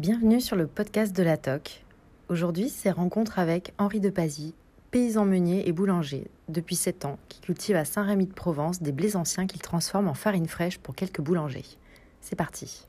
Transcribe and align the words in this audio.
Bienvenue 0.00 0.40
sur 0.40 0.56
le 0.56 0.66
podcast 0.66 1.14
de 1.14 1.22
la 1.22 1.36
TOC. 1.36 1.84
Aujourd'hui, 2.28 2.68
c'est 2.68 2.90
rencontre 2.90 3.38
avec 3.38 3.72
Henri 3.78 4.00
de 4.00 4.10
Pazy, 4.10 4.52
paysan 4.90 5.24
meunier 5.24 5.68
et 5.68 5.72
boulanger 5.72 6.26
depuis 6.48 6.74
7 6.74 7.04
ans, 7.04 7.16
qui 7.28 7.40
cultive 7.40 7.76
à 7.76 7.84
Saint-Rémy 7.84 8.26
de 8.26 8.32
Provence 8.32 8.82
des 8.82 8.90
blés 8.90 9.14
anciens 9.14 9.46
qu'il 9.46 9.62
transforme 9.62 10.08
en 10.08 10.14
farine 10.14 10.48
fraîche 10.48 10.78
pour 10.78 10.96
quelques 10.96 11.20
boulangers. 11.20 11.64
C'est 12.20 12.34
parti. 12.34 12.88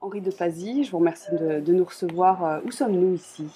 Henri 0.00 0.20
de 0.20 0.30
Pazy, 0.30 0.84
je 0.84 0.90
vous 0.90 0.98
remercie 0.98 1.30
de, 1.32 1.60
de 1.60 1.72
nous 1.72 1.84
recevoir. 1.84 2.44
Euh, 2.44 2.60
Où 2.66 2.70
sommes-nous 2.70 3.14
ici? 3.14 3.48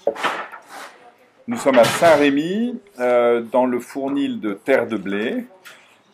Nous 1.49 1.57
sommes 1.59 1.79
à 1.79 1.85
Saint-Rémy, 1.85 2.81
euh, 2.99 3.41
dans 3.41 3.67
le 3.67 3.79
fournil 3.79 4.41
de 4.41 4.53
terre 4.53 4.89
de 4.89 4.97
blé, 4.97 5.47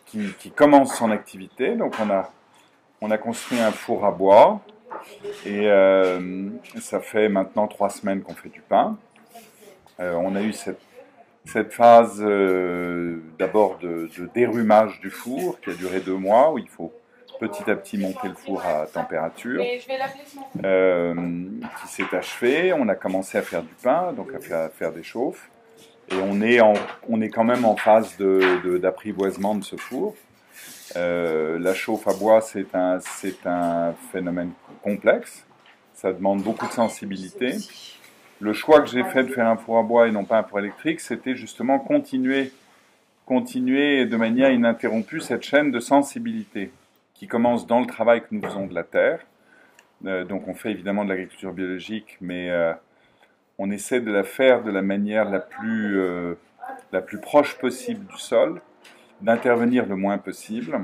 qui, 0.05 0.31
qui 0.37 0.51
commence 0.51 0.95
son 0.95 1.09
activité. 1.09 1.75
Donc 1.75 1.95
on 1.99 2.07
a, 2.11 2.31
on 3.01 3.09
a 3.09 3.17
construit 3.17 3.59
un 3.59 3.71
four 3.71 4.05
à 4.05 4.11
bois, 4.11 4.61
et 5.43 5.71
euh, 5.71 6.49
ça 6.79 6.99
fait 6.99 7.29
maintenant 7.29 7.65
trois 7.65 7.89
semaines 7.89 8.21
qu'on 8.21 8.35
fait 8.35 8.49
du 8.49 8.61
pain. 8.61 8.95
Euh, 9.99 10.13
on 10.13 10.35
a 10.35 10.43
eu 10.43 10.53
cette, 10.53 10.81
cette 11.45 11.73
phase 11.73 12.21
euh, 12.21 13.17
d'abord 13.39 13.79
de, 13.79 14.11
de 14.15 14.29
dérumage 14.35 14.99
du 15.01 15.09
four, 15.09 15.59
qui 15.61 15.71
a 15.71 15.73
duré 15.73 15.99
deux 15.99 16.13
mois, 16.13 16.51
où 16.53 16.59
il 16.59 16.67
faut 16.67 16.93
petit 17.39 17.69
à 17.69 17.75
petit 17.75 17.97
monter 17.97 18.27
le 18.27 18.33
four 18.35 18.61
à 18.65 18.85
température, 18.87 19.61
euh, 20.63 21.13
qui 21.81 21.87
s'est 21.87 22.15
achevé. 22.15 22.73
On 22.73 22.87
a 22.89 22.95
commencé 22.95 23.37
à 23.37 23.41
faire 23.41 23.61
du 23.63 23.73
pain, 23.81 24.13
donc 24.13 24.33
à 24.33 24.39
faire, 24.39 24.59
à 24.59 24.69
faire 24.69 24.91
des 24.91 25.03
chauffes. 25.03 25.49
Et 26.11 26.15
on 26.15 26.41
est, 26.41 26.59
en, 26.59 26.73
on 27.09 27.21
est 27.21 27.29
quand 27.29 27.43
même 27.45 27.65
en 27.65 27.75
phase 27.75 28.17
de- 28.17 28.61
de- 28.63 28.77
d'apprivoisement 28.77 29.55
de, 29.55 29.63
ce 29.63 29.75
four. 29.77 30.15
Euh, 30.95 31.57
la 31.59 31.73
chauffe 31.73 32.07
à 32.07 32.13
bois, 32.13 32.41
c'est 32.41 32.73
un, 32.75 32.99
c'est 32.99 33.45
un 33.45 33.93
phénomène 34.11 34.51
complexe. 34.83 35.45
Ça 35.93 36.11
demande 36.11 36.43
beaucoup 36.43 36.67
de 36.67 36.71
sensibilité. 36.73 37.55
Le 38.39 38.51
choix 38.53 38.81
que 38.81 38.87
j'ai 38.87 39.03
fait 39.05 39.23
de 39.23 39.29
faire 39.31 39.47
un 39.47 39.55
four 39.55 39.77
à 39.79 39.83
bois 39.83 40.07
et 40.07 40.11
non 40.11 40.25
pas 40.25 40.37
un 40.39 40.43
four 40.43 40.59
électrique, 40.59 40.99
c'était 40.99 41.35
justement 41.35 41.79
continuer, 41.79 42.51
continuer 43.25 44.05
de 44.05 44.17
manière 44.17 44.51
ininterrompue 44.51 45.21
cette 45.21 45.43
chaîne 45.43 45.71
de 45.71 45.79
sensibilité 45.79 46.71
qui 47.13 47.27
commence 47.27 47.67
dans 47.67 47.79
le 47.79 47.85
travail 47.85 48.21
que 48.21 48.27
nous 48.31 48.41
faisons 48.41 48.67
de 48.67 48.73
la 48.73 48.83
terre. 48.83 49.19
Euh, 50.05 50.25
donc 50.25 50.47
on 50.47 50.53
fait 50.53 50.71
évidemment 50.71 51.03
de 51.03 51.09
l'agriculture 51.09 51.53
biologique, 51.53 52.17
mais 52.21 52.49
euh, 52.49 52.73
on 53.57 53.71
essaie 53.71 54.01
de 54.01 54.11
la 54.11 54.23
faire 54.23 54.63
de 54.63 54.71
la 54.71 54.81
manière 54.81 55.29
la 55.29 55.39
plus, 55.39 55.99
euh, 55.99 56.35
la 56.91 57.01
plus 57.01 57.19
proche 57.19 57.57
possible 57.57 58.05
du 58.05 58.17
sol, 58.17 58.61
d'intervenir 59.21 59.85
le 59.85 59.95
moins 59.95 60.17
possible. 60.17 60.79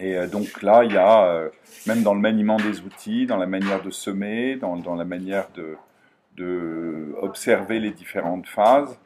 Et 0.00 0.16
donc 0.28 0.62
là, 0.62 0.84
il 0.84 0.92
y 0.92 0.96
a, 0.96 1.48
même 1.88 2.04
dans 2.04 2.14
le 2.14 2.20
maniement 2.20 2.56
des 2.56 2.82
outils, 2.82 3.26
dans 3.26 3.36
la 3.36 3.48
manière 3.48 3.82
de 3.82 3.90
semer, 3.90 4.54
dans, 4.54 4.76
dans 4.76 4.94
la 4.94 5.04
manière 5.04 5.48
de, 5.56 5.76
de 6.36 7.12
les 7.70 7.90
différentes 7.90 8.46
phases, 8.46 8.96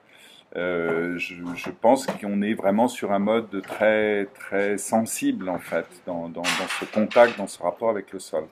euh, 0.57 1.17
je, 1.19 1.35
je 1.57 1.71
pense 1.71 2.07
qu'on 2.07 2.43
est 2.43 2.55
vraiment 2.55 2.89
sur 2.89 3.13
un 3.13 3.19
mode 3.19 3.63
très, 3.63 4.27
très 4.39 4.77
sensible, 4.77 5.49
en 5.49 5.59
fait, 5.59 5.87
dans, 6.07 6.29
dans, 6.29 6.43
dans 6.43 6.69
ce 6.79 6.85
contact, 6.85 7.39
dans 7.39 7.47
ce 7.47 7.63
rapport 7.63 7.91
avec 7.91 8.13
le 8.13 8.19
sol. 8.19 8.45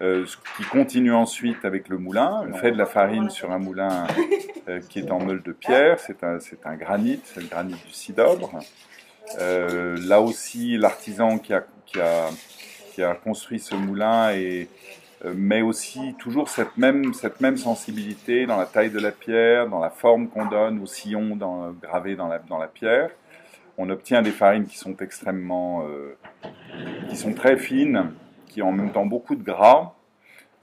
Euh, 0.00 0.24
ce 0.26 0.36
qui 0.56 0.62
continue 0.70 1.12
ensuite 1.12 1.64
avec 1.64 1.88
le 1.88 1.98
moulin. 1.98 2.46
On 2.48 2.56
fait 2.56 2.70
de 2.70 2.78
la 2.78 2.86
farine 2.86 3.30
sur 3.30 3.50
un 3.50 3.58
moulin 3.58 4.06
euh, 4.68 4.80
qui 4.88 5.00
est 5.00 5.10
en 5.10 5.18
meule 5.18 5.42
de 5.42 5.50
pierre. 5.50 5.98
C'est 5.98 6.22
un, 6.22 6.38
c'est 6.38 6.64
un 6.66 6.76
granit, 6.76 7.20
c'est 7.24 7.40
le 7.40 7.48
granit 7.48 7.74
du 7.74 7.92
Cidobre. 7.92 8.60
Là 9.40 10.20
aussi, 10.20 10.78
l'artisan 10.78 11.38
qui 11.38 11.52
a, 11.52 11.64
qui, 11.84 12.00
a, 12.00 12.28
qui 12.92 13.02
a 13.02 13.14
construit 13.14 13.58
ce 13.58 13.74
moulin 13.74 14.30
et, 14.32 14.68
euh, 15.24 15.34
met 15.34 15.62
aussi 15.62 16.14
toujours 16.18 16.48
cette 16.48 16.76
même, 16.76 17.12
cette 17.12 17.40
même 17.40 17.56
sensibilité 17.56 18.46
dans 18.46 18.56
la 18.56 18.66
taille 18.66 18.90
de 18.90 19.00
la 19.00 19.10
pierre, 19.10 19.68
dans 19.68 19.80
la 19.80 19.90
forme 19.90 20.28
qu'on 20.28 20.46
donne 20.46 20.80
au 20.80 20.86
sillon 20.86 21.34
dans, 21.34 21.72
gravé 21.72 22.14
dans 22.14 22.28
la, 22.28 22.38
dans 22.38 22.58
la 22.58 22.68
pierre. 22.68 23.10
On 23.76 23.90
obtient 23.90 24.22
des 24.22 24.30
farines 24.30 24.66
qui 24.66 24.78
sont 24.78 24.96
extrêmement, 24.96 25.84
euh, 25.88 26.16
qui 27.08 27.16
sont 27.16 27.32
très 27.32 27.56
fines, 27.56 28.12
qui 28.46 28.62
ont 28.62 28.68
en 28.68 28.72
même 28.72 28.92
temps 28.92 29.06
beaucoup 29.06 29.34
de 29.34 29.42
gras 29.42 29.94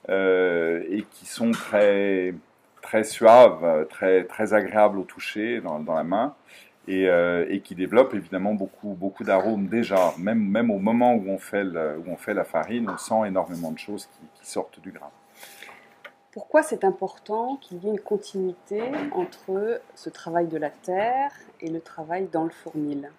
euh, 0.09 0.83
et 0.89 1.03
qui 1.03 1.25
sont 1.25 1.51
très, 1.51 2.33
très 2.81 3.03
suaves, 3.03 3.87
très, 3.89 4.23
très 4.25 4.53
agréables 4.53 4.99
au 4.99 5.03
toucher 5.03 5.61
dans, 5.61 5.79
dans 5.79 5.95
la 5.95 6.03
main 6.03 6.35
et, 6.87 7.09
euh, 7.09 7.45
et 7.49 7.61
qui 7.61 7.75
développent 7.75 8.13
évidemment 8.13 8.53
beaucoup, 8.53 8.93
beaucoup 8.93 9.23
d'arômes 9.23 9.67
déjà. 9.67 10.13
Même, 10.17 10.39
même 10.39 10.71
au 10.71 10.79
moment 10.79 11.13
où 11.13 11.29
on, 11.29 11.37
fait 11.37 11.63
le- 11.63 11.97
où 11.99 12.09
on 12.09 12.17
fait 12.17 12.33
la 12.33 12.43
farine, 12.43 12.89
on 12.89 12.97
sent 12.97 13.27
énormément 13.27 13.71
de 13.71 13.79
choses 13.79 14.05
qui, 14.07 14.27
qui 14.41 14.49
sortent 14.49 14.79
du 14.79 14.91
grain. 14.91 15.09
Pourquoi 16.31 16.63
c'est 16.63 16.83
important 16.83 17.55
qu'il 17.61 17.83
y 17.83 17.87
ait 17.87 17.91
une 17.91 17.99
continuité 17.99 18.81
entre 19.11 19.81
ce 19.95 20.09
travail 20.09 20.47
de 20.47 20.57
la 20.57 20.69
terre 20.69 21.31
et 21.61 21.69
le 21.69 21.79
travail 21.79 22.27
dans 22.31 22.43
le 22.43 22.49
fournil? 22.49 23.09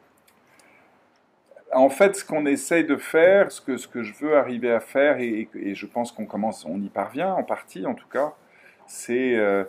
En 1.73 1.89
fait, 1.89 2.15
ce 2.15 2.25
qu'on 2.25 2.47
essaye 2.47 2.85
de 2.85 2.97
faire, 2.97 3.51
ce 3.51 3.61
que, 3.61 3.77
ce 3.77 3.89
que 3.89 4.03
je 4.03 4.13
veux 4.15 4.37
arriver 4.37 4.71
à 4.71 4.81
faire, 4.81 5.19
et, 5.19 5.49
et 5.55 5.75
je 5.75 5.87
pense 5.87 6.13
qu'on 6.13 6.27
commence, 6.27 6.65
on 6.65 6.81
y 6.81 6.89
parvient 6.89 7.35
en 7.35 7.43
partie 7.43 7.87
en 7.87 7.95
tout 7.95 8.09
cas, 8.09 8.35
c'est 8.87 9.35
euh, 9.37 9.65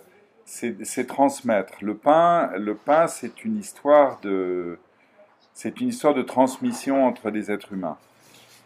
c'est 0.48 1.08
transmettre. 1.08 1.74
Le 1.82 1.96
pain, 1.96 2.52
le 2.58 2.74
pain, 2.74 3.08
c'est 3.08 3.44
une 3.44 3.60
histoire 3.60 4.20
de, 4.22 4.80
c'est 5.54 5.82
une 5.82 5.90
histoire 5.90 6.14
de 6.14 6.22
transmission 6.22 7.06
entre 7.06 7.30
les 7.30 7.52
êtres 7.52 7.74
humains. 7.74 7.98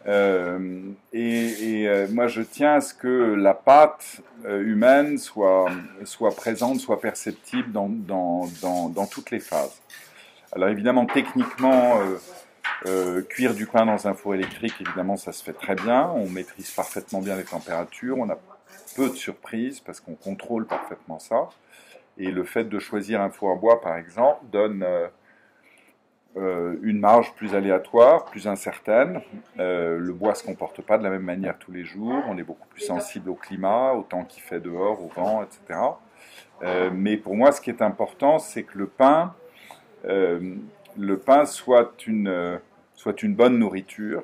Euh, 0.08 0.82
et 1.14 1.86
euh, 1.88 2.08
moi, 2.12 2.28
je 2.28 2.42
tiens 2.42 2.76
à 2.76 2.82
ce 2.82 2.94
que 2.94 3.08
la 3.36 3.54
pâte 3.54 4.22
euh, 4.46 4.62
humaine 4.62 5.18
soit, 5.18 5.70
soit 6.06 6.36
présente, 6.36 6.80
soit 6.80 7.00
perceptible 7.00 7.72
dans, 7.72 7.90
dans, 7.90 8.48
dans, 8.90 9.06
toutes 9.06 9.32
les 9.32 9.40
phases. 9.40 9.82
Alors 10.54 10.70
évidemment, 10.70 11.06
techniquement, 11.06 12.00
cuire 13.30 13.54
du 13.54 13.68
pain 13.68 13.86
dans 13.86 14.08
un 14.08 14.14
four 14.14 14.36
électrique, 14.36 14.74
évidemment, 14.82 15.18
ça 15.18 15.32
se 15.32 15.44
fait 15.44 15.54
très 15.54 15.76
bien. 15.76 16.10
On 16.16 16.28
maîtrise 16.28 16.72
parfaitement 16.72 17.22
bien 17.22 17.38
les 17.38 17.44
températures. 17.44 18.18
On 18.18 18.30
a 18.30 18.38
peu 18.96 19.10
de 19.10 19.16
surprises 19.16 19.80
parce 19.80 20.00
qu'on 20.00 20.16
contrôle 20.16 20.66
parfaitement 20.66 21.20
ça. 21.20 21.50
Et 22.18 22.32
le 22.32 22.44
fait 22.44 22.66
de 22.66 22.80
choisir 22.80 23.22
un 23.22 23.30
four 23.30 23.52
à 23.52 23.56
bois, 23.56 23.82
par 23.82 23.96
exemple, 23.96 24.46
donne 24.52 24.84
euh, 24.84 25.08
euh, 26.38 26.76
une 26.82 27.00
marge 27.00 27.34
plus 27.36 27.56
aléatoire, 27.56 28.26
plus 28.26 28.48
incertaine. 28.48 29.22
Euh, 29.60 29.98
le 29.98 30.14
bois 30.14 30.36
se 30.36 30.44
comporte 30.44 30.82
pas 30.82 30.98
de 30.98 31.04
la 31.04 31.10
même 31.10 31.24
manière 31.24 31.58
tous 31.58 31.72
les 31.72 31.84
jours. 31.84 32.22
On 32.28 32.38
est 32.38 32.44
beaucoup 32.44 32.68
plus 32.68 32.82
sensible 32.82 33.30
au 33.30 33.36
climat, 33.36 33.94
au 33.94 34.04
temps 34.04 34.26
qu'il 34.26 34.44
fait 34.44 34.60
dehors, 34.60 35.02
au 35.04 35.08
vent, 35.08 35.44
etc. 35.44 35.80
Mais 36.94 37.18
pour 37.18 37.36
moi, 37.36 37.52
ce 37.52 37.60
qui 37.60 37.72
est 37.72 37.82
important, 37.82 38.38
c'est 38.38 38.64
que 38.64 38.78
le 38.78 38.86
pain, 38.86 39.34
le 40.04 41.20
soit 41.46 41.92
une, 42.06 42.60
soit 42.94 43.24
une 43.24 43.34
bonne 43.34 43.58
nourriture, 43.58 44.22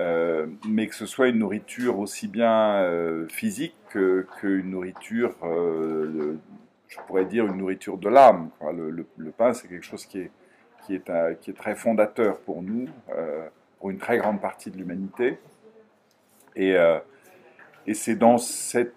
euh, 0.00 0.46
mais 0.66 0.86
que 0.86 0.94
ce 0.94 1.06
soit 1.06 1.28
une 1.28 1.38
nourriture 1.38 1.98
aussi 1.98 2.28
bien 2.28 2.82
euh, 2.82 3.26
physique 3.28 3.74
que- 3.90 4.26
qu'une 4.38 4.70
nourriture, 4.70 5.34
euh, 5.42 6.36
je 6.88 6.96
pourrais 7.06 7.24
dire 7.24 7.46
une 7.46 7.56
nourriture 7.56 7.98
de 7.98 8.08
l'âme. 8.08 8.50
Le, 8.60 9.30
pain, 9.30 9.52
c'est 9.52 9.66
quelque 9.68 9.84
chose 9.84 10.06
qui 10.06 10.20
est, 10.20 10.30
qui 10.86 10.94
est, 10.94 11.56
très 11.56 11.74
fondateur 11.74 12.38
pour 12.40 12.62
nous, 12.62 12.88
pour 13.78 13.90
une 13.90 13.98
très 13.98 14.16
grande 14.16 14.40
partie 14.40 14.70
de 14.70 14.78
l'humanité. 14.78 15.38
Et, 16.56 16.74
et 17.86 17.92
c'est 17.92 18.14
dans 18.14 18.38
cette, 18.38 18.94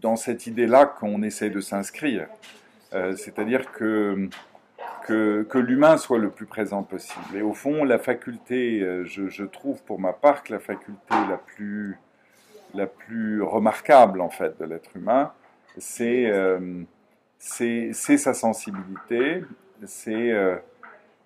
dans 0.00 0.16
cette 0.16 0.46
idée-là 0.46 0.86
qu'on 0.86 1.22
essaie 1.22 1.50
de 1.50 1.60
s'inscrire. 1.60 2.26
C'est-à-dire 2.90 3.70
que 3.72 4.30
que, 5.06 5.58
l'humain 5.58 5.96
soit 5.96 6.18
le 6.18 6.30
plus 6.30 6.46
présent 6.46 6.82
possible. 6.82 7.36
Et 7.36 7.42
au 7.42 7.52
fond, 7.52 7.84
la 7.84 7.98
faculté, 7.98 8.80
euh, 8.80 9.04
je, 9.04 9.44
trouve 9.44 9.82
pour 9.82 9.98
ma 9.98 10.12
part 10.12 10.42
que 10.42 10.52
la 10.52 10.58
faculté 10.58 11.14
la 11.28 11.36
plus, 11.36 11.98
la 12.74 12.86
plus 12.86 13.42
remarquable 13.42 14.20
en 14.20 14.30
fait 14.30 14.58
de 14.58 14.64
l'être 14.64 14.96
humain, 14.96 15.32
c'est 15.78 16.26
euh, 16.26 16.82
sa 17.38 18.34
sensibilité, 18.34 19.44
c'est 19.86 20.32
euh, 20.32 20.56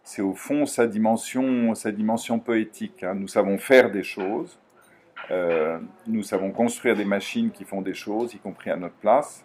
c'est 0.02 0.22
au 0.22 0.34
fond 0.34 0.66
sa 0.66 0.86
dimension, 0.86 1.74
sa 1.74 1.90
dimension 1.90 2.38
poétique. 2.38 3.02
hein. 3.02 3.14
Nous 3.14 3.28
savons 3.28 3.56
faire 3.56 3.90
des 3.90 4.02
choses, 4.02 4.58
nous 6.06 6.22
savons 6.22 6.50
construire 6.50 6.94
des 6.94 7.06
machines 7.06 7.50
qui 7.50 7.64
font 7.64 7.80
des 7.80 7.94
choses, 7.94 8.34
y 8.34 8.38
compris 8.38 8.70
à 8.70 8.76
notre 8.76 8.96
place. 8.96 9.44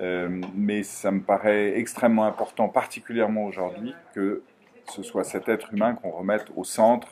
Euh, 0.00 0.40
mais 0.54 0.82
ça 0.82 1.10
me 1.10 1.20
paraît 1.20 1.78
extrêmement 1.78 2.24
important, 2.24 2.68
particulièrement 2.68 3.44
aujourd'hui, 3.44 3.94
que 4.14 4.42
ce 4.90 5.02
soit 5.02 5.24
cet 5.24 5.48
être 5.48 5.72
humain 5.72 5.94
qu'on 5.94 6.10
remette 6.10 6.46
au 6.56 6.64
centre 6.64 7.08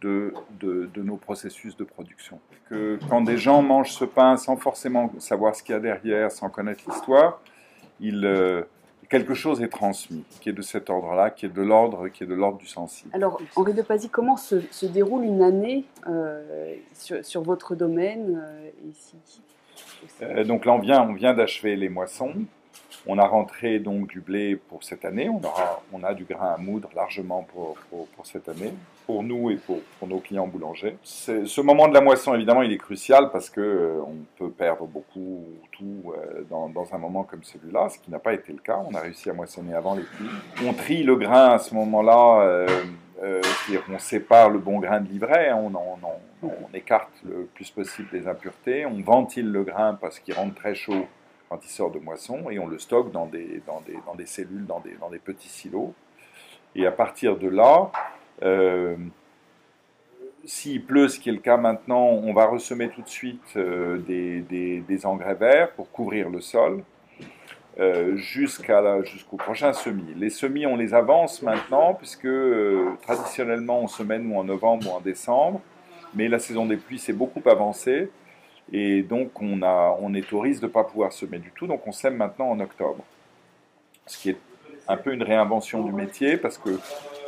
de, 0.00 0.32
nos 0.96 1.16
processus 1.16 1.76
de 1.76 1.84
production. 1.84 2.40
Que 2.68 2.98
quand 3.08 3.20
des 3.20 3.38
gens 3.38 3.62
mangent 3.62 3.92
ce 3.92 4.04
pain 4.04 4.36
sans 4.36 4.56
forcément 4.56 5.12
savoir 5.18 5.54
ce 5.54 5.62
qu'il 5.62 5.74
y 5.74 5.78
a 5.78 5.80
derrière, 5.80 6.32
sans 6.32 6.50
connaître 6.50 6.82
l'histoire, 6.88 7.40
euh, 8.02 8.62
quelque 9.08 9.34
chose 9.34 9.62
est 9.62 9.68
transmis, 9.68 10.24
qui 10.40 10.48
est 10.48 10.52
de 10.52 10.62
cet 10.62 10.90
ordre-là, 10.90 11.30
qui 11.30 11.46
est 11.46 11.48
de 11.48 11.62
l'ordre, 11.62 12.08
du 12.58 12.66
sensible. 12.66 13.10
Alors, 13.14 13.40
Henri 13.54 13.72
de 13.72 13.82
Pazy, 13.82 14.08
comment 14.08 14.36
se, 14.36 14.86
déroule 14.86 15.24
une 15.24 15.42
année 15.42 15.84
euh, 16.08 16.74
sur, 16.92 17.42
votre 17.42 17.76
domaine 17.76 18.42
ici 18.90 19.16
euh, 20.22 20.44
Donc 20.44 20.64
là, 20.64 20.72
on 20.72 20.78
vient, 20.78 21.02
on 21.02 21.14
vient 21.14 21.34
d'achever 21.34 21.76
les 21.76 21.88
moissons. 21.88 22.32
On 23.08 23.18
a 23.18 23.26
rentré 23.26 23.78
donc 23.78 24.08
du 24.08 24.20
blé 24.20 24.56
pour 24.56 24.82
cette 24.82 25.04
année. 25.04 25.30
On, 25.92 26.02
a 26.02 26.14
du 26.14 26.24
grain 26.24 26.54
à 26.54 26.56
moudre 26.56 26.88
largement 26.94 27.46
pour, 27.52 27.76
pour, 27.90 28.26
cette 28.26 28.48
année, 28.48 28.72
pour 29.06 29.22
nous 29.22 29.50
et 29.50 29.56
pour, 29.56 29.80
pour 29.98 30.08
nos 30.08 30.18
clients 30.18 30.48
boulangers. 30.48 30.96
Ce 31.04 31.60
moment 31.60 31.86
de 31.86 31.94
la 31.94 32.00
moisson, 32.00 32.34
évidemment, 32.34 32.62
il 32.62 32.72
est 32.72 32.78
crucial 32.78 33.30
parce 33.30 33.48
que 33.48 33.60
euh, 33.60 34.00
on 34.04 34.16
peut 34.36 34.50
perdre 34.50 34.86
beaucoup 34.86 35.44
tout 35.70 36.12
euh, 36.12 36.42
dans, 36.50 36.68
dans 36.68 36.92
un 36.94 36.98
moment 36.98 37.22
comme 37.22 37.44
celui-là, 37.44 37.88
ce 37.90 37.98
qui 37.98 38.10
n'a 38.10 38.18
pas 38.18 38.34
été 38.34 38.52
le 38.52 38.58
cas. 38.58 38.82
On 38.88 38.94
a 38.94 39.00
réussi 39.00 39.30
à 39.30 39.34
moissonner 39.34 39.74
avant 39.74 39.94
les 39.94 40.02
pluies. 40.02 40.66
On 40.66 40.72
trie 40.72 41.04
le 41.04 41.14
grain 41.14 41.50
à 41.50 41.58
ce 41.58 41.74
moment-là. 41.74 42.66
Euh, 43.22 43.40
on 43.88 43.98
sépare 43.98 44.50
le 44.50 44.58
bon 44.58 44.78
grain 44.78 45.00
de 45.00 45.08
l'ivraie, 45.08 45.48
hein. 45.48 45.72
on, 46.42 46.50
écarte 46.74 47.12
le 47.24 47.46
plus 47.54 47.70
possible 47.70 48.08
les 48.12 48.28
impuretés, 48.28 48.84
on 48.84 49.00
ventile 49.00 49.50
le 49.50 49.64
grain 49.64 49.94
parce 49.94 50.18
qu'il 50.18 50.34
rentre 50.34 50.54
très 50.54 50.74
chaud 50.74 51.06
quand 51.48 51.64
il 51.64 51.68
sort 51.68 51.90
de 51.90 51.98
moisson, 51.98 52.50
et 52.50 52.58
on 52.58 52.66
le 52.66 52.78
stocke 52.78 53.12
dans 53.12 53.26
des, 53.26 53.62
des, 53.86 53.98
des 54.18 54.26
cellules, 54.26 54.66
dans 54.66 54.80
des, 54.80 54.96
des, 55.10 55.18
petits 55.18 55.48
silos. 55.48 55.94
Et 56.74 56.86
à 56.86 56.92
partir 56.92 57.38
de 57.38 57.48
là, 57.48 57.90
euh, 58.42 58.96
s'il 60.44 60.84
pleut, 60.84 61.08
ce 61.08 61.18
qui 61.18 61.28
est 61.28 61.32
le 61.32 61.38
cas 61.38 61.56
maintenant, 61.56 62.04
on 62.04 62.32
va 62.34 62.46
ressemer 62.46 62.90
tout 62.90 63.02
de 63.02 63.08
suite 63.08 63.56
euh, 63.56 63.98
des, 63.98 64.40
des, 64.80 65.06
engrais 65.06 65.34
verts 65.34 65.70
pour 65.72 65.90
couvrir 65.90 66.28
le 66.28 66.40
sol 66.40 66.82
euh, 67.78 68.16
jusqu'au 68.16 69.36
prochain 69.36 69.72
semis. 69.72 70.14
Les 70.16 70.30
semis, 70.30 70.66
on 70.66 70.76
les 70.76 70.94
avance 70.94 71.42
maintenant, 71.42 71.94
puisque 71.94 72.28
traditionnellement, 73.02 73.80
on 73.80 73.88
semet 73.88 74.18
nous 74.18 74.36
en 74.36 74.44
novembre 74.44 74.90
ou 74.90 74.96
en 74.96 75.00
décembre, 75.00 75.60
mais 76.14 76.28
la 76.28 76.38
saison 76.38 76.66
des 76.66 76.76
pluies 76.76 76.98
s'est 76.98 77.12
beaucoup 77.12 77.42
avancée. 77.46 78.10
Et 78.72 79.02
donc, 79.02 79.40
on, 79.40 79.62
a, 79.62 79.96
on 80.00 80.14
est 80.14 80.32
au 80.32 80.40
risque 80.40 80.62
de 80.62 80.66
ne 80.66 80.72
pas 80.72 80.84
pouvoir 80.84 81.12
semer 81.12 81.38
du 81.38 81.52
tout. 81.52 81.66
Donc, 81.66 81.86
on 81.86 81.92
sème 81.92 82.16
maintenant 82.16 82.50
en 82.50 82.58
octobre. 82.60 83.04
Ce 84.06 84.18
qui 84.18 84.30
est 84.30 84.38
un 84.88 84.96
peu 84.96 85.12
une 85.12 85.22
réinvention 85.22 85.82
du 85.82 85.92
métier 85.92 86.36
parce 86.36 86.58
que 86.58 86.78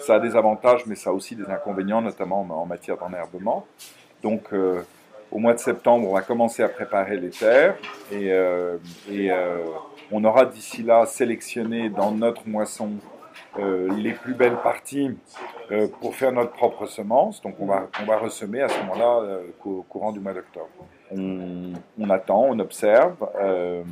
ça 0.00 0.14
a 0.14 0.20
des 0.20 0.36
avantages, 0.36 0.86
mais 0.86 0.94
ça 0.94 1.10
a 1.10 1.12
aussi 1.12 1.36
des 1.36 1.46
inconvénients, 1.46 2.00
notamment 2.00 2.40
en 2.40 2.66
matière 2.66 2.96
d'enherbement. 2.96 3.66
Donc, 4.22 4.52
euh, 4.52 4.82
au 5.30 5.38
mois 5.38 5.54
de 5.54 5.58
septembre, 5.58 6.08
on 6.08 6.14
va 6.14 6.22
commencer 6.22 6.62
à 6.62 6.68
préparer 6.68 7.16
les 7.18 7.30
terres 7.30 7.76
et, 8.10 8.32
euh, 8.32 8.78
euh, 9.10 9.64
on 10.10 10.24
aura 10.24 10.46
d'ici 10.46 10.82
là 10.82 11.04
sélectionné 11.06 11.90
dans 11.90 12.12
notre 12.12 12.48
moisson 12.48 12.90
les 13.56 14.12
plus 14.12 14.34
belles 14.34 14.58
parties 14.62 15.16
pour 16.00 16.14
faire 16.14 16.30
notre 16.30 16.52
propre 16.52 16.86
semence. 16.86 17.42
Donc, 17.42 17.56
on 17.58 17.66
va, 17.66 17.88
on 18.00 18.04
va 18.04 18.16
ressemer 18.16 18.62
à 18.62 18.68
ce 18.68 18.78
moment-là 18.80 19.40
au 19.64 19.82
courant 19.82 20.12
du 20.12 20.20
mois 20.20 20.32
d'octobre 20.32 20.68
on, 21.10 22.10
attend, 22.10 22.44
on 22.44 22.58
observe. 22.58 23.16
Euh, 23.40 23.82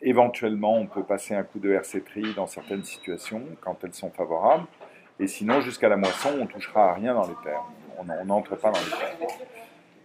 éventuellement, 0.00 0.74
on 0.74 0.86
peut 0.86 1.02
passer 1.02 1.34
un 1.34 1.42
coup 1.42 1.58
de 1.58 1.72
RC 1.72 2.02
tri 2.02 2.34
dans 2.34 2.46
certaines 2.46 2.84
situations 2.84 3.42
quand 3.60 3.76
elles 3.84 3.94
sont 3.94 4.10
favorables. 4.10 4.66
Et 5.20 5.26
sinon, 5.26 5.60
jusqu'à 5.60 5.88
la 5.88 5.96
moisson, 5.96 6.30
on 6.40 6.46
touchera 6.46 6.90
à 6.90 6.94
rien 6.94 7.14
dans 7.14 7.26
les 7.26 7.34
terres. 7.42 7.64
On 7.98 8.24
n'entre 8.24 8.56
pas 8.56 8.70
dans 8.70 8.78
les 8.78 8.90
terres. 8.90 9.28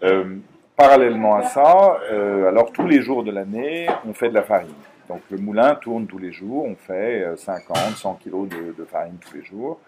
Euh, 0.04 0.38
parallèlement 0.75 1.36
à 1.36 1.44
ça, 1.44 2.00
euh, 2.12 2.48
alors 2.48 2.72
tous 2.72 2.88
les 2.88 3.02
jours 3.02 3.24
de 3.24 3.31
l'année, 3.31 3.88
on 4.08 4.14
fait 4.14 4.30
de 4.30 4.34
la 4.34 4.44
farine. 4.44 4.74
Donc 5.10 5.22
le 5.30 5.38
moulin 5.38 5.75
tourne 5.75 6.08
tous 6.08 6.18
les 6.18 6.31
jours, 6.31 6.66
on 6.66 6.75
fait 6.75 7.25
50, 7.36 7.78
100 7.96 8.20
kg 8.24 8.48
de, 8.78 8.86
farine 8.86 9.18
tous 9.20 9.36
les 9.36 9.44
jours. 9.44 9.80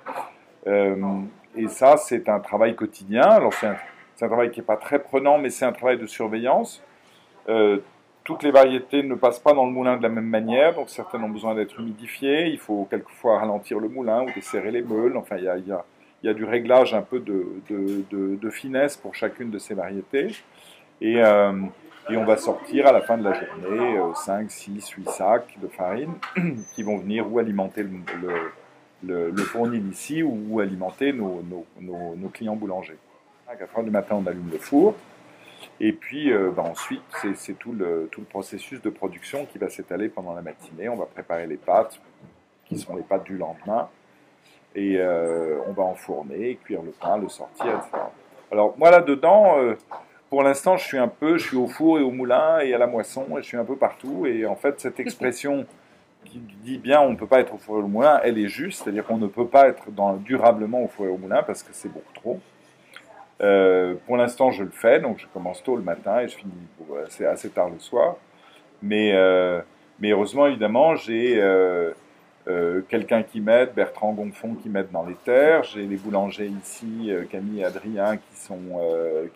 et 0.67 1.67
ça, 1.69 1.97
c'est 1.97 2.27
un 2.27 2.39
travail 2.39 2.75
quotidien. 2.75 3.23
Alors 3.23 3.53
c'est 3.53 3.67
un 3.67 3.77
un 4.23 4.27
travail 4.27 4.51
qui 4.51 4.59
n'est 4.59 4.65
pas 4.65 4.77
très 4.77 4.99
prenant, 4.99 5.37
mais 5.37 5.49
c'est 5.49 5.65
un 5.65 5.73
travail 5.73 5.97
de 5.97 6.05
surveillance. 6.05 6.81
Euh, 7.49 7.79
toutes 8.23 8.43
les 8.43 8.51
variétés 8.51 9.03
ne 9.03 9.15
passent 9.15 9.39
pas 9.39 9.53
dans 9.53 9.65
le 9.65 9.71
moulin 9.71 9.97
de 9.97 10.03
la 10.03 10.09
même 10.09 10.25
manière, 10.25 10.73
donc 10.73 10.89
certaines 10.89 11.23
ont 11.23 11.29
besoin 11.29 11.53
d'être 11.53 11.79
humidifiées. 11.79 12.47
Il 12.47 12.57
faut 12.57 12.87
quelquefois 12.89 13.39
ralentir 13.39 13.79
le 13.79 13.89
moulin 13.89 14.23
ou 14.23 14.31
desserrer 14.33 14.71
les 14.71 14.81
meules. 14.81 15.17
Enfin, 15.17 15.37
il 15.37 15.43
y 15.43 15.47
a, 15.47 15.57
il 15.57 15.67
y 16.23 16.29
a, 16.29 16.33
du 16.33 16.43
réglage 16.43 16.93
un 16.93 17.03
peu 17.03 17.19
de, 17.19 17.45
de, 17.69 18.35
de, 18.35 18.49
finesse 18.49 18.97
pour 18.97 19.13
chacune 19.13 19.51
de 19.51 19.59
ces 19.59 19.75
variétés. 19.75 20.29
Et, 21.01 21.21
euh, 21.21 21.53
et, 22.09 22.17
on 22.17 22.25
va 22.25 22.37
sortir 22.37 22.87
à 22.87 22.91
la 22.91 23.01
fin 23.01 23.17
de 23.17 23.23
la 23.23 23.33
journée 23.33 23.99
5, 24.15 24.49
6, 24.49 24.89
8 24.89 25.09
sacs 25.09 25.57
de 25.61 25.67
farine 25.67 26.13
qui 26.75 26.83
vont 26.83 26.97
venir 26.97 27.31
ou 27.31 27.39
alimenter 27.39 27.83
le, 27.83 27.89
le, 29.03 29.31
le 29.31 29.43
fournil 29.43 29.87
ici 29.89 30.23
ou 30.23 30.59
alimenter 30.59 31.13
nos, 31.13 31.43
clients 32.33 32.55
boulangers. 32.55 32.97
À 33.47 33.55
4 33.55 33.77
heures 33.77 33.83
du 33.83 33.91
matin, 33.91 34.15
on 34.15 34.25
allume 34.25 34.49
le 34.51 34.57
four. 34.57 34.95
Et 35.79 35.91
puis 35.91 36.31
euh, 36.31 36.51
bah, 36.51 36.63
ensuite, 36.63 37.01
c'est 37.35 37.57
tout 37.57 37.73
le, 37.73 38.09
le 38.15 38.23
processus 38.23 38.81
de 38.81 38.89
production 38.89 39.45
qui 39.45 39.57
va 39.57 39.69
s'étaler 39.69 40.09
pendant 40.09 40.33
la 40.33 40.41
matinée. 40.41 40.89
On 40.89 40.95
va 40.95 41.05
préparer 41.05 41.47
les 41.47 41.57
pâtes, 41.57 41.99
qui 42.65 42.77
sont 42.77 42.95
les 42.95 43.03
pâtes 43.03 43.25
du 43.25 43.37
lendemain. 43.37 43.89
Et 44.75 44.97
euh, 44.97 45.59
on 45.67 45.73
va 45.73 45.83
enfourner, 45.83 46.59
cuire 46.63 46.81
le 46.81 46.91
pain, 46.91 47.17
le 47.17 47.29
sortir, 47.29 47.67
etc. 47.67 48.03
Alors 48.51 48.77
moi 48.77 48.91
là-dedans, 48.91 49.57
pour 50.29 50.43
l'instant, 50.43 50.77
je 50.77 50.85
suis 50.85 50.97
un 50.97 51.07
peu, 51.07 51.37
je 51.37 51.47
suis 51.47 51.57
au 51.57 51.67
four 51.67 51.99
et 51.99 52.01
au 52.01 52.11
moulin 52.11 52.59
et 52.59 52.73
à 52.73 52.77
la 52.77 52.87
moisson, 52.87 53.25
et 53.37 53.41
je 53.41 53.47
suis 53.47 53.57
un 53.57 53.65
peu 53.65 53.75
partout. 53.75 54.25
Et 54.25 54.45
en 54.45 54.55
fait, 54.55 54.79
cette 54.79 54.99
expression 54.99 55.65
qui 56.25 56.39
dit 56.39 56.77
bien 56.77 56.99
on 57.01 57.11
ne 57.11 57.15
peut 57.15 57.27
pas 57.27 57.39
être 57.39 57.53
au 57.53 57.57
four 57.57 57.77
et 57.77 57.81
au 57.81 57.87
moulin, 57.87 58.19
elle 58.23 58.37
est 58.37 58.47
juste, 58.47 58.83
c'est-à-dire 58.83 59.05
qu'on 59.05 59.17
ne 59.17 59.27
peut 59.27 59.47
pas 59.47 59.67
être 59.67 59.85
durablement 60.19 60.83
au 60.83 60.87
four 60.87 61.05
et 61.05 61.09
au 61.09 61.17
moulin 61.17 61.43
parce 61.43 61.63
que 61.63 61.69
c'est 61.71 61.89
beaucoup 61.89 62.13
trop. 62.13 62.39
Euh, 63.41 63.95
pour 64.05 64.17
l'instant, 64.17 64.51
je 64.51 64.63
le 64.63 64.69
fais, 64.69 64.99
donc 64.99 65.19
je 65.19 65.27
commence 65.27 65.61
tôt 65.61 65.75
le 65.75 65.83
matin 65.83 66.19
et 66.19 66.27
je 66.27 66.35
finis 66.35 66.53
assez, 67.05 67.25
assez 67.25 67.49
tard 67.49 67.69
le 67.69 67.79
soir. 67.79 68.15
Mais, 68.81 69.13
euh, 69.13 69.61
mais 69.99 70.11
heureusement, 70.11 70.47
évidemment, 70.47 70.95
j'ai 70.95 71.41
euh, 71.41 71.91
quelqu'un 72.89 73.23
qui 73.23 73.41
m'aide, 73.41 73.73
Bertrand 73.75 74.13
Gonfond 74.13 74.55
qui 74.55 74.69
m'aide 74.69 74.91
dans 74.91 75.05
les 75.05 75.15
terres. 75.15 75.63
J'ai 75.63 75.85
les 75.85 75.97
boulangers 75.97 76.51
ici, 76.61 77.11
Camille 77.31 77.61
et 77.61 77.65
Adrien, 77.65 78.17
qui 78.17 78.39
sont, 78.39 78.79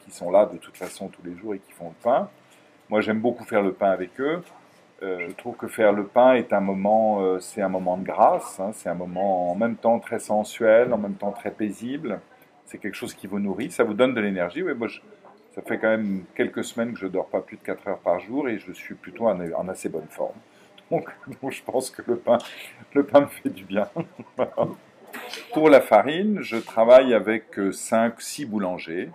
qui 0.04 0.12
sont 0.12 0.30
là 0.30 0.46
de 0.46 0.58
toute 0.58 0.78
façon 0.78 1.08
tous 1.08 1.22
les 1.26 1.36
jours 1.36 1.56
et 1.56 1.60
qui 1.60 1.72
font 1.72 1.90
le 1.90 2.04
pain. 2.04 2.30
Moi, 2.90 3.02
j'aime 3.02 3.20
beaucoup 3.20 3.44
faire 3.44 3.64
le 3.64 3.74
pain 3.74 3.90
avec 3.90 4.20
eux. 4.20 4.44
je 5.02 5.32
trouve 5.38 5.56
que 5.56 5.68
faire 5.68 5.92
le 5.92 6.04
pain 6.04 6.34
est 6.34 6.54
un 6.54 6.60
moment, 6.60 7.40
c'est 7.40 7.64
un 7.64 7.70
moment 7.70 7.98
de 7.98 8.04
grâce. 8.04 8.60
Hein. 8.60 8.72
c'est 8.74 8.90
un 8.90 8.96
moment 8.96 9.52
en 9.52 9.56
même 9.56 9.76
temps 9.76 10.00
très 10.00 10.20
sensuel, 10.20 10.94
en 10.94 10.98
même 10.98 11.16
temps 11.16 11.32
très 11.32 11.52
paisible 11.52 12.20
c'est 12.70 12.78
quelque 12.78 12.96
chose 12.96 13.16
qui 13.16 13.26
vous 13.26 13.40
nourrit, 13.40 13.72
ça 13.72 13.84
vous 13.84 13.96
donne 13.96 14.14
de 14.14 14.22
l'énergie. 14.22 14.62
Oui, 14.62 14.74
moi, 14.76 14.88
ça 15.56 15.62
fait 15.64 15.80
quand 15.80 15.90
même 15.90 16.24
quelques 16.36 16.64
semaines 16.64 16.94
que 16.94 17.00
je 17.00 17.08
dors 17.08 17.28
pas 17.28 17.42
plus 17.42 17.58
de 17.58 17.64
4 17.64 17.88
heures 17.88 18.00
par 18.00 18.20
jour 18.20 18.48
et 18.48 18.60
je 18.60 18.72
suis 18.72 18.94
plutôt 18.94 19.28
en, 19.28 19.68
assez 19.68 19.90
bonne 19.90 20.08
forme. 20.08 20.36
Donc, 20.92 21.08
je 21.50 21.64
pense 21.64 21.90
que 21.90 22.02
le 22.08 22.18
pain, 22.18 22.38
le 22.94 23.04
pain 23.04 23.22
me 23.22 23.28
fait 23.28 23.50
du 23.50 23.64
bien. 23.64 23.88
Pour 25.54 25.70
la 25.70 25.82
farine, 25.82 26.40
je 26.42 26.58
travaille 26.58 27.14
avec 27.14 27.58
5-6 27.58 28.46
boulangers. 28.46 29.10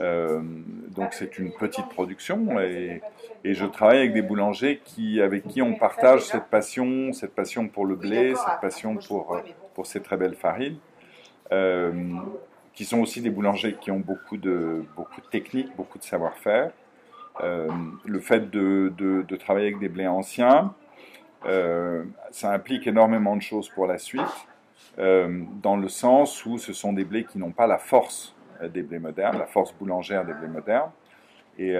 Euh, 0.00 0.40
donc 0.88 1.12
c'est 1.12 1.38
une 1.38 1.52
petite 1.52 1.88
production 1.88 2.58
et, 2.60 3.00
je 3.44 3.66
travaille 3.66 3.98
avec 3.98 4.14
des 4.14 4.22
boulangers 4.22 4.80
qui, 4.84 5.20
avec 5.20 5.46
qui 5.48 5.60
on 5.60 5.74
partage 5.74 6.22
cette 6.22 6.46
passion, 6.46 7.12
cette 7.12 7.34
passion 7.34 7.68
pour 7.68 7.84
le 7.84 7.94
blé, 7.94 8.34
cette 8.34 8.60
passion 8.60 8.96
pour, 8.96 9.40
pour 9.74 9.86
ces 9.86 10.00
très 10.00 10.16
belles 10.16 10.36
farines. 10.36 10.78
Euh, 11.52 11.92
qui 12.74 12.84
sont 12.84 13.00
aussi 13.00 13.20
des 13.20 13.30
boulangers 13.30 13.76
qui 13.80 13.90
ont 13.90 14.00
beaucoup 14.00 14.36
de, 14.36 14.84
beaucoup 14.96 15.20
de 15.20 15.26
techniques, 15.26 15.74
beaucoup 15.76 15.98
de 15.98 16.02
savoir-faire. 16.02 16.72
Euh, 17.40 17.68
le 18.04 18.18
fait 18.20 18.50
de, 18.50 18.92
de, 18.96 19.36
travailler 19.36 19.66
avec 19.66 19.78
des 19.78 19.88
blés 19.88 20.06
anciens, 20.06 20.74
euh, 20.82 20.83
ça 22.30 22.52
implique 22.52 22.86
énormément 22.86 23.36
de 23.36 23.42
choses 23.42 23.68
pour 23.68 23.86
la 23.86 23.98
suite, 23.98 24.22
euh, 24.98 25.42
dans 25.62 25.76
le 25.76 25.88
sens 25.88 26.44
où 26.46 26.58
ce 26.58 26.72
sont 26.72 26.92
des 26.92 27.04
blés 27.04 27.24
qui 27.24 27.38
n'ont 27.38 27.52
pas 27.52 27.66
la 27.66 27.78
force 27.78 28.34
des 28.62 28.82
blés 28.82 28.98
modernes, 28.98 29.38
la 29.38 29.46
force 29.46 29.72
boulangère 29.74 30.24
des 30.24 30.32
blés 30.32 30.48
modernes. 30.48 30.90
Et, 31.58 31.76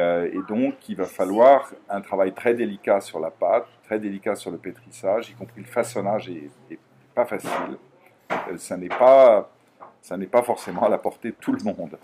donc, 0.48 0.88
il 0.88 0.96
va 0.96 1.04
falloir 1.04 1.72
un 1.88 2.00
travail 2.00 2.32
très 2.32 2.54
délicat 2.54 3.00
sur 3.00 3.18
la 3.18 3.30
pâte, 3.30 3.66
très 3.84 3.98
délicat 3.98 4.36
sur 4.36 4.50
le 4.50 4.58
pétrissage, 4.58 5.30
y 5.30 5.34
compris 5.34 5.60
le 5.60 5.66
façonnage 5.66 6.30
n'est 6.30 6.78
pas 7.14 7.24
facile. 7.24 7.78
ça 8.56 8.76
n'est 8.76 8.88
pas 8.88 9.48
ça 10.04 10.18
n'est 10.18 10.26
pas 10.26 10.42
forcément 10.42 10.82
à 10.82 10.90
la 10.90 10.98
portée 10.98 11.30
de 11.30 11.36
tout 11.40 11.52
le 11.52 11.64
monde. 11.64 11.96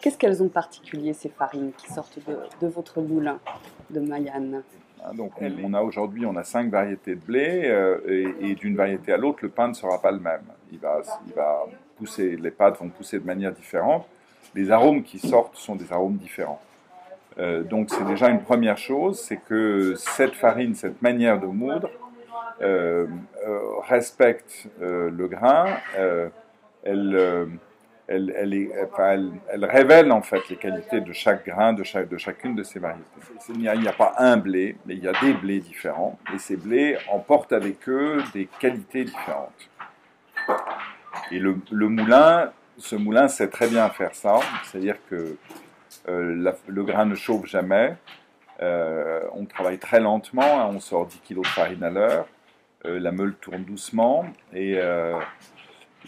Qu'est-ce 0.00 0.16
qu'elles 0.16 0.42
ont 0.42 0.46
de 0.46 0.50
particulier, 0.50 1.12
ces 1.12 1.28
farines 1.28 1.72
qui 1.76 1.92
sortent 1.92 2.18
de, 2.26 2.66
votre 2.66 3.02
moulin 3.02 3.38
de 3.90 4.00
Mayenne? 4.00 4.62
Donc 5.14 5.32
on, 5.40 5.74
a 5.74 5.82
aujourd'hui 5.82 6.26
on 6.26 6.36
a 6.36 6.44
cinq 6.44 6.70
variétés 6.70 7.14
de 7.14 7.20
blé 7.20 7.62
euh, 7.64 8.34
et, 8.40 8.54
d'une 8.54 8.76
variété 8.76 9.12
à 9.12 9.16
l'autre 9.16 9.38
le 9.42 9.48
pain 9.48 9.68
ne 9.68 9.74
sera 9.74 10.00
pas 10.00 10.10
le 10.10 10.18
même. 10.18 10.42
Il 10.72 10.78
va, 10.78 11.00
il 11.26 11.32
va 11.34 11.66
pousser, 11.96 12.36
les 12.36 12.50
pâtes 12.50 12.78
vont 12.78 12.88
pousser 12.88 13.18
de 13.18 13.26
manière 13.26 13.52
différente. 13.52 14.06
Les 14.54 14.70
arômes 14.70 15.02
qui 15.02 15.18
sortent 15.18 15.56
sont 15.56 15.76
des 15.76 15.92
arômes 15.92 16.16
différents. 16.16 16.60
Euh, 17.38 17.62
donc 17.62 17.90
c'est 17.90 18.04
déjà 18.04 18.28
une 18.28 18.40
première 18.40 18.78
chose, 18.78 19.20
c'est 19.20 19.36
que 19.36 19.94
cette 19.96 20.34
farine, 20.34 20.74
cette 20.74 21.00
manière 21.02 21.40
de 21.40 21.46
moudre 21.46 21.90
respecte 23.88 24.68
le 24.80 25.26
grain, 25.28 25.66
elle, 26.82 27.48
elle, 28.08 29.64
révèle 29.64 30.10
en 30.12 30.22
fait 30.22 30.48
les 30.48 30.56
qualités 30.56 31.00
de 31.00 31.12
chaque 31.12 31.46
grain, 31.46 31.72
de, 31.74 31.84
chacune 31.84 32.54
de 32.54 32.62
ces 32.62 32.78
variétés. 32.78 33.04
Il 33.50 33.58
n'y, 33.58 33.68
a, 33.68 33.92
pas 33.92 34.14
un 34.18 34.36
blé, 34.38 34.76
mais 34.86 34.94
il 34.94 35.04
y 35.04 35.08
a 35.08 35.12
des 35.20 35.34
blés 35.34 35.60
différents, 35.60 36.18
et 36.34 36.38
ces 36.38 36.56
blés 36.56 36.96
emportent 37.10 37.52
avec 37.52 37.88
eux 37.88 38.22
des 38.32 38.46
qualités 38.58 39.04
différentes. 39.04 39.70
Et 41.30 41.38
le, 41.38 41.60
moulin, 41.70 42.50
ce 42.78 42.96
moulin 42.96 43.28
sait 43.28 43.48
très 43.48 43.68
bien 43.68 43.88
faire 43.90 44.14
ça, 44.14 44.40
c'est-à-dire 44.64 44.96
que 45.10 45.36
le 46.06 46.82
grain 46.84 47.04
ne 47.04 47.14
chauffe 47.14 47.44
jamais, 47.46 47.96
euh, 48.60 49.20
on 49.34 49.44
travaille 49.44 49.78
très 49.78 50.00
lentement, 50.00 50.60
hein, 50.60 50.70
on 50.72 50.80
sort 50.80 51.06
10 51.06 51.20
kg 51.20 51.42
de 51.42 51.46
farine 51.46 51.84
à 51.84 51.90
l'heure, 51.90 52.26
euh, 52.86 52.98
la 52.98 53.12
meule 53.12 53.34
tourne 53.34 53.64
doucement 53.64 54.24
et, 54.52 54.74
euh, 54.78 55.18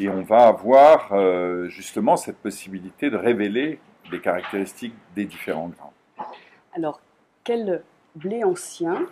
et 0.00 0.08
on 0.08 0.22
va 0.22 0.46
avoir 0.46 1.68
justement 1.68 2.16
cette 2.16 2.38
possibilité 2.38 3.10
de 3.10 3.16
révéler 3.16 3.78
les 4.10 4.20
caractéristiques 4.20 4.94
des 5.14 5.26
différents 5.26 5.68
grains. 5.68 6.26
Alors, 6.74 7.00
quel 7.44 7.82
blé 8.16 8.42
ancien 8.42 9.06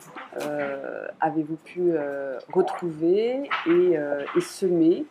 avez-vous 1.20 1.56
pu 1.56 1.92
retrouver 2.52 3.48
et, 3.66 3.96
et 4.36 4.40
semer 4.40 5.04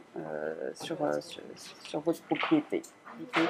sur, 0.73 0.97
sur, 1.21 1.41
sur, 1.83 1.99
votre 2.01 2.21
propriété? 2.23 2.81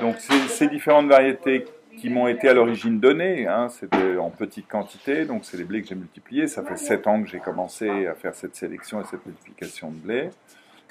Donc, 0.01 0.17
ces 0.19 0.67
différentes 0.67 1.07
variétés 1.07 1.65
qui 1.97 2.09
m'ont 2.09 2.27
été 2.27 2.47
à 2.47 2.53
l'origine 2.53 2.99
données. 2.99 3.47
Hein, 3.47 3.69
c'était 3.69 4.17
en 4.17 4.29
petite 4.29 4.67
quantité, 4.67 5.25
donc 5.25 5.43
c'est 5.43 5.57
les 5.57 5.63
blés 5.63 5.81
que 5.81 5.87
j'ai 5.87 5.95
multipliés. 5.95 6.47
Ça 6.47 6.63
fait 6.63 6.77
7 6.77 7.07
ans 7.07 7.21
que 7.21 7.27
j'ai 7.27 7.39
commencé 7.39 8.07
à 8.07 8.13
faire 8.13 8.35
cette 8.35 8.55
sélection 8.55 9.01
et 9.01 9.03
cette 9.05 9.25
multiplication 9.25 9.91
de 9.91 9.97
blé. 9.97 10.29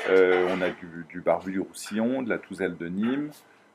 Euh, 0.08 0.48
on 0.50 0.60
a 0.60 0.70
du, 0.70 1.06
du 1.08 1.20
barbu 1.20 1.52
du 1.52 1.60
Roussillon, 1.60 2.22
de 2.22 2.28
la 2.28 2.38
touzelle 2.38 2.76
de 2.76 2.88
Nîmes, 2.88 3.30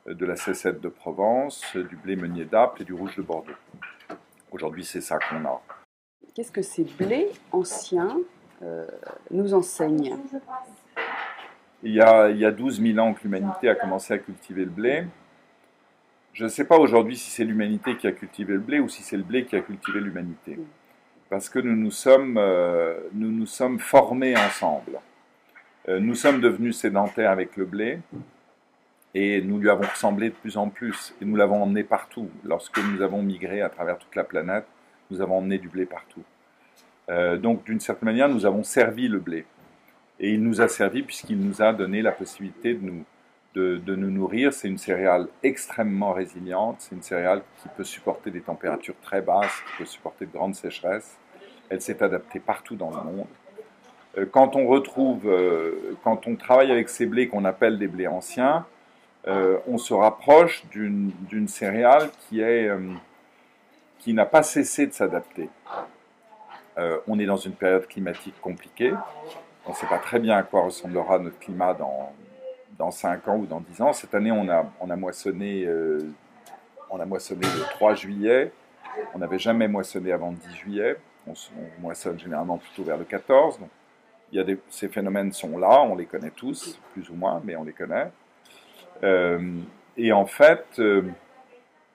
euh, 0.07 0.13
de 0.13 0.25
la 0.25 0.35
C7 0.35 0.79
de 0.79 0.89
Provence, 0.89 1.75
du 1.75 1.95
blé 1.95 2.15
meunier 2.15 2.45
d'Apple 2.45 2.83
et 2.83 2.85
du 2.85 2.93
rouge 2.93 3.15
de 3.15 3.21
Bordeaux. 3.21 3.51
Aujourd'hui, 4.51 4.83
c'est 4.83 5.01
ça 5.01 5.17
qu'on 5.17 5.43
a. 5.45 5.61
Qu'est-ce 6.33 6.51
que 6.51 6.61
ces 6.61 6.83
blés 6.83 7.29
anciens 7.51 8.17
euh, 8.61 8.85
nous 9.31 9.53
enseignent? 9.53 10.17
Il 11.83 11.93
y, 11.93 12.01
a, 12.01 12.29
il 12.29 12.37
y 12.37 12.45
a 12.45 12.51
12 12.51 12.81
000 12.81 12.99
ans 12.99 13.13
que 13.13 13.23
l'humanité 13.23 13.67
a 13.67 13.75
commencé 13.75 14.13
à 14.13 14.19
cultiver 14.19 14.65
le 14.65 14.69
blé. 14.69 15.05
Je 16.33 16.43
ne 16.43 16.49
sais 16.49 16.65
pas 16.65 16.77
aujourd'hui 16.77 17.17
si 17.17 17.29
c'est 17.29 17.43
l'humanité 17.43 17.97
qui 17.97 18.07
a 18.07 18.11
cultivé 18.11 18.53
le 18.53 18.59
blé 18.59 18.79
ou 18.79 18.87
si 18.87 19.01
c'est 19.01 19.17
le 19.17 19.23
blé 19.23 19.45
qui 19.45 19.55
a 19.55 19.61
cultivé 19.61 19.99
l'humanité. 19.99 20.59
Parce 21.29 21.49
que 21.49 21.59
nous 21.59 21.75
nous 21.75 21.91
sommes, 21.91 22.37
euh, 22.37 22.99
nous 23.13 23.31
nous 23.31 23.45
sommes 23.45 23.79
formés 23.79 24.37
ensemble. 24.37 24.99
Euh, 25.89 25.99
nous 25.99 26.15
sommes 26.15 26.41
devenus 26.41 26.77
sédentaires 26.77 27.31
avec 27.31 27.57
le 27.57 27.65
blé 27.65 27.99
et 29.13 29.41
nous 29.41 29.59
lui 29.59 29.69
avons 29.69 29.87
ressemblé 29.87 30.29
de 30.29 30.35
plus 30.35 30.57
en 30.57 30.69
plus. 30.69 31.15
Et 31.21 31.25
nous 31.25 31.35
l'avons 31.35 31.63
emmené 31.63 31.83
partout. 31.83 32.29
Lorsque 32.43 32.77
nous 32.77 33.01
avons 33.01 33.21
migré 33.21 33.61
à 33.61 33.69
travers 33.69 33.97
toute 33.97 34.15
la 34.15 34.23
planète, 34.23 34.65
nous 35.09 35.21
avons 35.21 35.37
emmené 35.37 35.57
du 35.57 35.69
blé 35.69 35.85
partout. 35.85 36.23
Euh, 37.09 37.37
donc 37.37 37.63
d'une 37.65 37.79
certaine 37.79 38.07
manière, 38.07 38.29
nous 38.29 38.45
avons 38.45 38.63
servi 38.63 39.07
le 39.07 39.19
blé. 39.19 39.45
Et 40.19 40.33
il 40.33 40.43
nous 40.43 40.61
a 40.61 40.67
servi 40.67 41.01
puisqu'il 41.01 41.39
nous 41.39 41.61
a 41.61 41.73
donné 41.73 42.01
la 42.03 42.11
possibilité 42.11 42.75
de 42.75 42.85
nous, 42.85 43.03
de, 43.55 43.95
nous 43.95 44.11
nourrir. 44.11 44.53
C'est 44.53 44.67
une 44.67 44.77
céréale 44.77 45.27
extrêmement 45.41 46.13
résiliente, 46.13 46.77
c'est 46.79 46.95
une 46.95 47.01
céréale 47.01 47.41
qui 47.61 47.69
peut 47.75 47.83
supporter 47.83 48.29
des 48.29 48.41
températures 48.41 48.99
très 49.01 49.21
basses, 49.21 49.63
qui 49.65 49.77
peut 49.79 49.85
supporter 49.85 50.27
de 50.27 50.31
grandes 50.31 50.55
sécheresses. 50.55 51.17
Elle 51.69 51.81
s'est 51.81 52.03
adaptée 52.03 52.39
partout 52.39 52.75
dans 52.75 52.91
le 52.91 53.03
monde. 53.03 53.27
Euh, 54.17 54.25
quand 54.29 54.55
on 54.55 54.67
retrouve, 54.67 55.27
euh, 55.27 55.97
quand 56.03 56.27
on 56.27 56.35
travaille 56.35 56.71
avec 56.71 56.89
ces 56.89 57.05
blés 57.05 57.27
qu'on 57.27 57.45
appelle 57.45 57.77
des 57.77 57.87
blés 57.87 58.07
anciens, 58.07 58.65
euh, 59.27 59.59
on 59.67 59.77
se 59.77 59.93
rapproche 59.93 60.65
d'une 60.71 61.47
céréale 61.47 62.09
qui 62.21 62.41
est 62.41 62.69
qui 63.99 64.15
n'a 64.15 64.25
pas 64.25 64.41
cessé 64.41 64.87
de 64.87 64.93
s'adapter. 64.93 65.47
on 67.07 67.19
est 67.19 67.27
dans 67.27 67.37
une 67.37 67.53
période 67.53 67.85
climatique 67.87 68.33
compliquée. 68.41 68.93
On 69.67 69.69
ne 69.69 69.75
sait 69.75 69.85
pas 69.85 69.99
très 69.99 70.17
bien 70.17 70.37
à 70.37 70.41
quoi 70.41 70.63
ressemblera 70.63 71.19
notre 71.19 71.37
climat 71.37 71.75
dans, 71.75 72.11
dans 72.79 72.89
5 72.89 73.27
ans 73.27 73.37
ou 73.37 73.45
dans 73.45 73.59
10 73.59 73.81
ans. 73.83 73.93
Cette 73.93 74.15
année, 74.15 74.31
on 74.31 74.49
a, 74.49 74.65
on 74.79 74.89
a, 74.89 74.95
moissonné, 74.95 75.67
on 76.89 76.99
a 76.99 77.05
moissonné 77.05 77.45
le 77.45 77.61
3 77.75 77.93
juillet. 77.93 78.51
On 79.13 79.19
n'avait 79.19 79.37
jamais 79.37 79.67
moissonné 79.67 80.11
avant 80.11 80.31
le 80.31 80.37
10 80.37 80.55
juillet. 80.55 80.97
On, 81.27 81.33
moissonne 81.79 82.19
généralement 82.19 82.57
plutôt 82.57 82.83
vers 82.83 82.97
le 82.97 83.05
14. 83.05 83.59
Donc, 83.59 83.69
ces 84.69 84.87
phénomènes 84.87 85.31
sont 85.31 85.57
là, 85.57 85.81
on 85.81 85.95
les 85.95 86.05
connaît 86.05 86.31
tous, 86.31 86.79
plus 86.93 87.09
ou 87.09 87.15
moins, 87.15 87.41
mais 87.43 87.55
on 87.55 87.63
les 87.63 87.73
connaît. 87.73 88.11
Euh, 89.03 89.39
et 89.97 90.11
en 90.11 90.25
fait, 90.25 90.65
euh, 90.79 91.03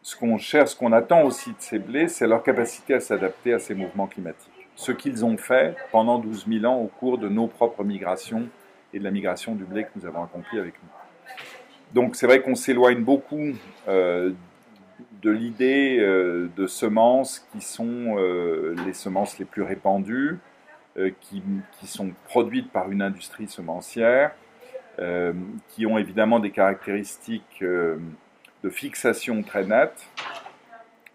ce 0.03 0.17
qu'on 0.17 0.39
cherche, 0.39 0.71
ce 0.71 0.77
qu'on 0.77 0.93
attend 0.93 1.23
aussi 1.23 1.51
de 1.51 1.57
ces 1.59 1.79
blés, 1.79 2.09
c'est 2.09 2.27
leur 2.27 2.43
capacité 2.43 2.95
à 2.95 3.01
s'adapter 3.01 3.55
à 3.55 3.59
ces 3.59 3.75
mouvements 3.75 4.07
climatiques. 4.07 4.53
Ce 4.75 4.93
qu'ils 4.93 5.25
ont 5.25 5.37
fait 5.37 5.77
pendant 5.91 6.19
12 6.19 6.47
000 6.49 6.65
ans 6.67 6.79
au 6.79 6.89
cours 6.89 7.19
de 7.19 7.29
nos 7.29 7.47
propres 7.47 7.85
migrations 7.85 8.49
et 8.93 8.99
de 8.99 9.05
la 9.05 9.11
migration 9.11 9.55
du 9.55 9.65
blé 9.65 9.85
que 9.85 9.91
nous 9.97 10.07
avons 10.07 10.23
accompli 10.23 10.59
avec 10.59 10.75
nous. 10.75 10.89
Donc 11.95 12.17
c'est 12.17 12.27
vrai 12.27 12.43
qu'on 12.43 12.55
s'éloigne 12.55 13.03
beaucoup 13.03 13.53
euh, 13.89 14.33
de 15.23 15.31
l'idée 15.31 15.99
de 15.99 16.67
semences 16.67 17.47
qui 17.53 17.61
sont 17.61 18.17
les 18.85 18.93
semences 18.93 19.39
les 19.39 19.45
plus 19.45 19.63
répandues, 19.63 20.39
qui, 21.21 21.43
qui, 21.79 21.87
sont 21.87 22.13
produites 22.25 22.71
par 22.71 22.91
une 22.91 23.03
industrie 23.03 23.49
semencière, 23.49 24.33
qui 25.69 25.85
ont 25.85 25.99
évidemment 25.99 26.41
des 26.41 26.51
caractéristiques 26.51 27.63
de 27.63 28.71
fixation 28.71 29.43
très 29.43 29.65
nettes. 29.65 30.09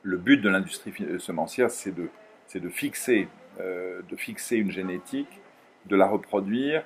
Le 0.03 0.17
but 0.17 0.37
de 0.37 0.49
l'industrie 0.49 0.93
semencière, 1.19 1.71
c'est 1.71 1.95
de, 1.95 2.09
de, 2.53 2.69
fixer, 2.69 3.27
de 3.57 4.15
fixer 4.15 4.57
une 4.57 4.71
génétique, 4.71 5.41
de 5.87 5.95
la 5.95 6.07
reproduire 6.07 6.83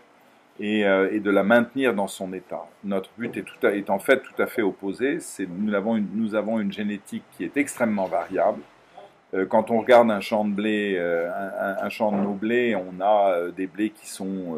euh, 0.62 1.10
et, 1.12 1.20
de 1.20 1.30
la 1.32 1.44
maintenir 1.44 1.94
dans 1.94 2.08
son 2.08 2.32
état. 2.32 2.66
Notre 2.86 3.10
but 3.18 3.36
est, 3.36 3.44
tout 3.44 3.66
est 3.66 3.90
en 3.90 4.00
fait 4.00 4.22
tout 4.22 4.42
à 4.42 4.48
fait 4.48 4.62
opposé. 4.62 5.18
Nous, 5.50 5.74
avons 5.74 5.98
une, 5.98 6.08
nous 6.14 6.34
avons 6.34 6.62
une 6.62 6.72
génétique 6.72 7.24
qui 7.36 7.44
est 7.44 7.58
extrêmement 7.58 8.06
variable. 8.06 8.62
Euh, 9.36 9.46
quand 9.46 9.70
on 9.70 9.80
regarde 9.80 10.10
un 10.10 10.22
champ 10.22 10.46
de 10.46 10.54
blé, 10.54 10.96
euh, 10.98 11.30
un, 11.82 11.90
champ 11.90 12.12
de 12.12 12.18
nos 12.18 12.34
blés, 12.34 12.76
on 12.76 13.02
a 13.02 13.52
des 13.52 13.68
blés 13.68 13.90
qui 13.90 14.08
sont 14.08 14.58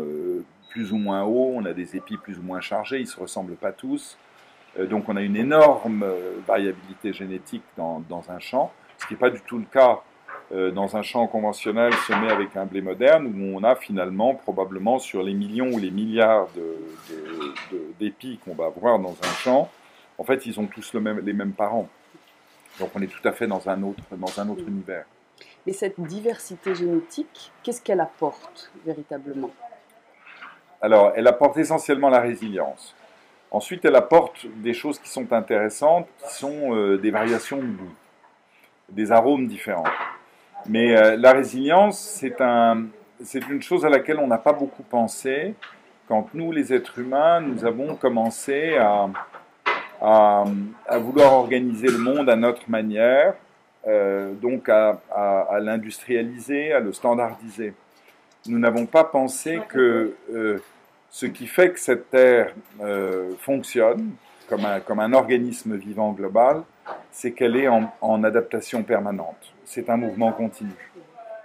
plus 0.69 0.91
ou 0.91 0.97
moins 0.97 1.23
hauts, 1.23 1.53
on 1.55 1.65
a 1.65 1.73
des 1.73 1.95
épis 1.95 2.17
plus 2.17 2.37
ou 2.37 2.43
moins 2.43 2.61
chargés, 2.61 2.97
ils 2.97 3.03
ne 3.03 3.07
se 3.07 3.19
ressemblent 3.19 3.55
pas 3.55 3.71
tous. 3.71 4.17
donc 4.89 5.09
on 5.09 5.15
a 5.15 5.21
une 5.21 5.35
énorme 5.35 6.05
variabilité 6.45 7.13
génétique 7.13 7.63
dans, 7.77 8.23
un 8.29 8.39
champ, 8.39 8.71
ce 8.99 9.07
qui 9.07 9.13
n'est 9.13 9.19
pas 9.19 9.31
du 9.31 9.41
tout 9.41 9.57
le 9.57 9.65
cas 9.65 10.01
euh, 10.53 10.71
dans 10.71 10.95
un 10.95 11.01
champ 11.01 11.27
conventionnel 11.27 11.93
semé 12.07 12.29
avec 12.31 12.55
un 12.55 12.65
blé 12.65 12.81
moderne, 12.81 13.27
où 13.27 13.57
on 13.57 13.63
a 13.63 13.75
finalement 13.75 14.33
probablement 14.33 14.97
sur 14.97 15.21
les 15.23 15.33
millions 15.33 15.71
ou 15.71 15.79
les 15.79 15.91
milliards 15.91 16.47
d'épis 17.99 18.39
qu'on 18.45 18.53
va 18.53 18.67
avoir 18.67 18.99
dans 18.99 19.15
un 19.23 19.33
champ, 19.43 19.69
en 20.17 20.23
fait, 20.23 20.45
ils 20.45 20.59
ont 20.59 20.65
tous 20.65 20.93
les 20.93 21.33
mêmes 21.33 21.51
parents. 21.51 21.89
Donc 22.79 22.89
on 22.95 23.01
est 23.01 23.07
tout 23.07 23.25
à 23.27 23.31
fait 23.31 23.47
dans 23.47 23.67
un 23.69 23.81
autre, 23.83 24.03
dans 24.11 24.39
un 24.39 24.49
autre 24.49 24.63
univers. 24.67 25.05
Mais 25.65 25.73
cette 25.73 25.99
diversité 25.99 26.73
génétique, 26.75 27.51
qu'est-ce 27.63 27.81
qu'elle 27.81 27.99
apporte 27.99 28.71
véritablement? 28.85 29.51
Alors, 30.81 31.11
elle 31.15 31.27
apporte 31.27 31.57
essentiellement 31.57 32.09
la 32.09 32.21
résilience. 32.21 32.95
Ensuite, 33.51 33.83
elle 33.85 33.95
apporte 33.95 34.45
des 34.61 34.73
choses 34.73 34.99
qui 34.99 35.09
sont 35.09 35.31
intéressantes, 35.33 36.07
qui 36.23 36.33
sont 36.35 36.75
euh, 36.75 36.97
des 36.97 37.11
variations 37.11 37.57
de 37.57 37.65
goût, 37.65 37.93
des 38.89 39.11
arômes 39.11 39.47
différents. 39.47 39.83
Mais 40.67 40.95
euh, 40.95 41.17
la 41.17 41.33
résilience, 41.33 41.99
c'est 41.99 42.41
un, 42.41 42.87
une 43.49 43.61
chose 43.61 43.85
à 43.85 43.89
laquelle 43.89 44.19
on 44.19 44.27
n'a 44.27 44.37
pas 44.37 44.53
beaucoup 44.53 44.83
pensé 44.83 45.55
quand 46.07 46.33
nous, 46.33 46.51
les 46.51 46.73
êtres 46.73 46.99
humains, 46.99 47.41
nous 47.41 47.65
avons 47.65 47.95
commencé 47.95 48.77
à, 48.77 49.09
à, 50.01 50.45
vouloir 50.99 51.33
organiser 51.33 51.87
le 51.87 51.97
monde 51.97 52.29
à 52.29 52.35
notre 52.35 52.69
manière, 52.69 53.33
euh, 53.87 54.33
donc 54.33 54.69
à, 54.69 55.01
à 55.11 55.59
l'industrialiser, 55.59 56.73
à 56.73 56.79
le 56.79 56.93
standardiser. 56.93 57.73
Nous 58.47 58.59
n'avons 58.59 58.85
pas 58.85 59.03
pensé 59.03 59.59
que 59.69 60.15
euh, 60.33 60.61
ce 61.09 61.25
qui 61.25 61.47
fait 61.47 61.71
que 61.71 61.79
cette 61.79 62.09
Terre 62.09 62.53
fonctionne 63.39 64.11
comme 64.49 64.65
un, 64.65 64.79
comme 64.79 64.99
un 64.99 65.13
organisme 65.13 65.75
vivant 65.75 66.11
global, 66.11 66.63
c'est 67.11 67.31
qu'elle 67.31 67.55
est 67.55 67.67
en, 67.67 67.91
en 68.01 68.23
adaptation 68.23 68.83
permanente 68.83 69.53
c'est 69.67 69.89
un 69.89 69.97
mouvement 69.97 70.31
continu. 70.31 70.71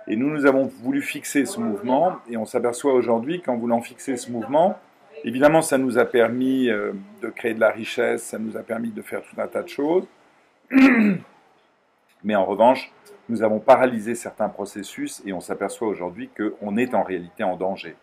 Et 0.07 0.17
nous, 0.17 0.31
nous 0.31 0.47
avons 0.47 0.71
voulu 0.83 1.03
fixer 1.03 1.45
ce 1.45 1.61
mouvement, 1.61 2.17
et 2.31 2.37
on 2.37 2.47
s'aperçoit 2.47 2.95
aujourd'hui 2.95 3.43
qu'en 3.43 3.57
voulant 3.57 3.83
fixer 3.83 4.17
ce 4.17 4.31
mouvement, 4.31 4.79
évidemment, 5.25 5.63
ça 5.63 5.79
nous 5.79 5.99
a 5.99 6.05
permis 6.05 6.69
euh, 6.69 6.93
de 7.21 7.29
créer 7.29 7.55
de 7.55 7.61
la 7.61 7.71
richesse, 7.71 8.23
ça 8.23 8.39
nous 8.39 8.57
a 8.57 8.63
permis 8.63 8.91
de 8.91 9.03
faire 9.03 9.23
tout 9.23 9.41
un 9.41 9.47
tas 9.47 9.63
de 9.63 9.69
choses, 9.69 10.07
mais 12.25 12.35
en 12.35 12.45
revanche, 12.45 12.93
nous 13.29 13.43
avons 13.43 13.61
paralysé 13.61 14.15
certains 14.15 14.49
processus 14.49 15.23
et 15.25 15.33
on 15.33 15.41
s'aperçoit 15.41 15.89
aujourd'hui 15.89 16.29
qu'on 16.37 16.77
est 16.77 16.95
en 16.95 17.03
réalité 17.03 17.45
en 17.45 17.57
danger. 17.57 17.97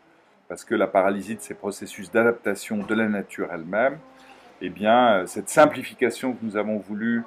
Parce 0.48 0.64
que 0.64 0.74
la 0.74 0.88
paralysie 0.88 1.36
de 1.36 1.42
ces 1.42 1.54
processus 1.54 2.12
d'adaptation 2.12 2.78
de 2.78 2.96
la 2.96 3.08
nature 3.08 3.50
elle-même, 3.54 4.00
eh 4.62 4.70
bien, 4.70 5.26
cette 5.28 5.50
simplification 5.50 6.34
que 6.34 6.44
nous 6.44 6.58
avons 6.58 6.78
voulu 6.78 7.24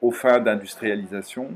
aux 0.00 0.10
fins 0.10 0.40
d'industrialisation, 0.40 1.50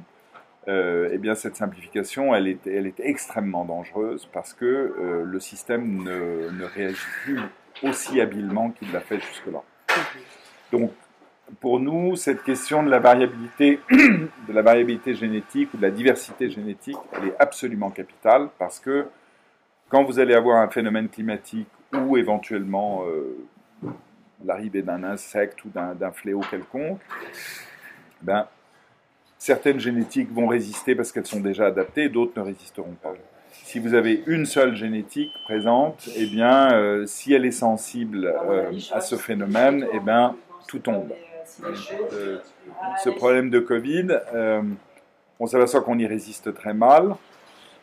euh, 0.68 1.08
eh 1.10 1.18
bien, 1.18 1.34
cette 1.34 1.56
simplification, 1.56 2.34
elle 2.34 2.46
est, 2.46 2.66
elle 2.66 2.86
est 2.86 3.00
extrêmement 3.00 3.64
dangereuse 3.64 4.28
parce 4.32 4.52
que 4.52 4.66
euh, 4.66 5.24
le 5.24 5.40
système 5.40 6.02
ne, 6.02 6.50
ne, 6.50 6.64
réagit 6.64 6.98
plus 7.22 7.40
aussi 7.82 8.20
habilement 8.20 8.70
qu'il 8.70 8.92
l'a 8.92 9.00
fait 9.00 9.18
jusque-là. 9.18 9.62
Donc, 10.70 10.92
pour 11.60 11.80
nous, 11.80 12.16
cette 12.16 12.42
question 12.42 12.82
de 12.82 12.90
la 12.90 12.98
variabilité, 12.98 13.80
de 13.90 14.52
la 14.52 14.60
variabilité 14.60 15.14
génétique 15.14 15.72
ou 15.72 15.78
de 15.78 15.82
la 15.82 15.90
diversité 15.90 16.50
génétique, 16.50 16.98
elle 17.12 17.28
est 17.28 17.36
absolument 17.38 17.90
capitale 17.90 18.50
parce 18.58 18.78
que 18.78 19.06
quand 19.88 20.04
vous 20.04 20.18
allez 20.18 20.34
avoir 20.34 20.60
un 20.60 20.68
phénomène 20.68 21.08
climatique 21.08 21.68
ou 21.94 22.18
éventuellement 22.18 23.04
euh, 23.06 23.38
l'arrivée 24.44 24.82
d'un 24.82 25.02
insecte 25.02 25.64
ou 25.64 25.70
d'un 25.70 26.12
fléau 26.12 26.40
quelconque, 26.50 27.00
ben, 28.20 28.46
certaines 29.38 29.80
génétiques 29.80 30.32
vont 30.32 30.48
résister 30.48 30.94
parce 30.94 31.12
qu'elles 31.12 31.26
sont 31.26 31.40
déjà 31.40 31.66
adaptées, 31.66 32.08
d'autres 32.08 32.32
ne 32.36 32.44
résisteront 32.44 32.96
pas. 33.02 33.14
Si 33.64 33.78
vous 33.78 33.94
avez 33.94 34.22
une 34.26 34.46
seule 34.46 34.74
génétique 34.74 35.30
présente, 35.44 36.08
eh 36.16 36.26
bien, 36.26 36.72
euh, 36.72 37.06
si 37.06 37.32
elle 37.32 37.44
est 37.44 37.50
sensible 37.50 38.24
euh, 38.26 38.70
à 38.92 39.00
ce 39.00 39.16
phénomène, 39.16 39.86
eh 39.92 40.00
bien, 40.00 40.36
tout 40.66 40.78
tombe. 40.78 41.12
Euh, 41.62 42.38
ce 43.02 43.10
problème 43.10 43.50
de 43.50 43.58
Covid, 43.58 44.08
on 45.40 45.46
s'aperçoit 45.46 45.82
qu'on 45.82 45.98
y 45.98 46.06
résiste 46.06 46.52
très 46.54 46.74
mal, 46.74 47.14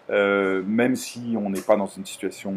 même 0.10 0.96
si 0.96 1.36
on 1.38 1.50
n'est 1.50 1.62
pas 1.62 1.76
dans 1.76 1.88
une 1.88 2.06
situation 2.06 2.54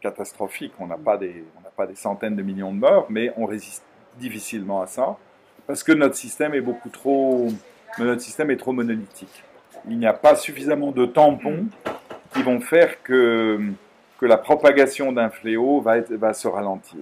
catastrophique, 0.00 0.72
on 0.78 0.86
n'a 0.86 0.98
pas, 0.98 1.16
des, 1.16 1.44
pas 1.76 1.86
des 1.86 1.94
centaines 1.94 2.36
de 2.36 2.42
millions 2.42 2.72
de 2.72 2.78
morts, 2.78 3.06
mais 3.08 3.32
on 3.36 3.46
résiste 3.46 3.84
difficilement 4.18 4.82
à 4.82 4.86
ça, 4.86 5.16
parce 5.66 5.82
que 5.82 5.92
notre 5.92 6.14
système 6.16 6.54
est 6.54 6.60
beaucoup 6.60 6.90
trop 6.90 7.48
notre 8.04 8.20
système 8.20 8.50
est 8.50 8.56
trop 8.56 8.72
monolithique. 8.72 9.42
Il 9.88 9.98
n'y 9.98 10.06
a 10.06 10.12
pas 10.12 10.34
suffisamment 10.34 10.90
de 10.90 11.06
tampons 11.06 11.66
qui 12.34 12.42
vont 12.42 12.60
faire 12.60 13.02
que, 13.02 13.60
que 14.18 14.26
la 14.26 14.36
propagation 14.36 15.12
d'un 15.12 15.30
fléau 15.30 15.80
va, 15.80 15.98
être, 15.98 16.12
va 16.12 16.32
se 16.32 16.48
ralentir. 16.48 17.00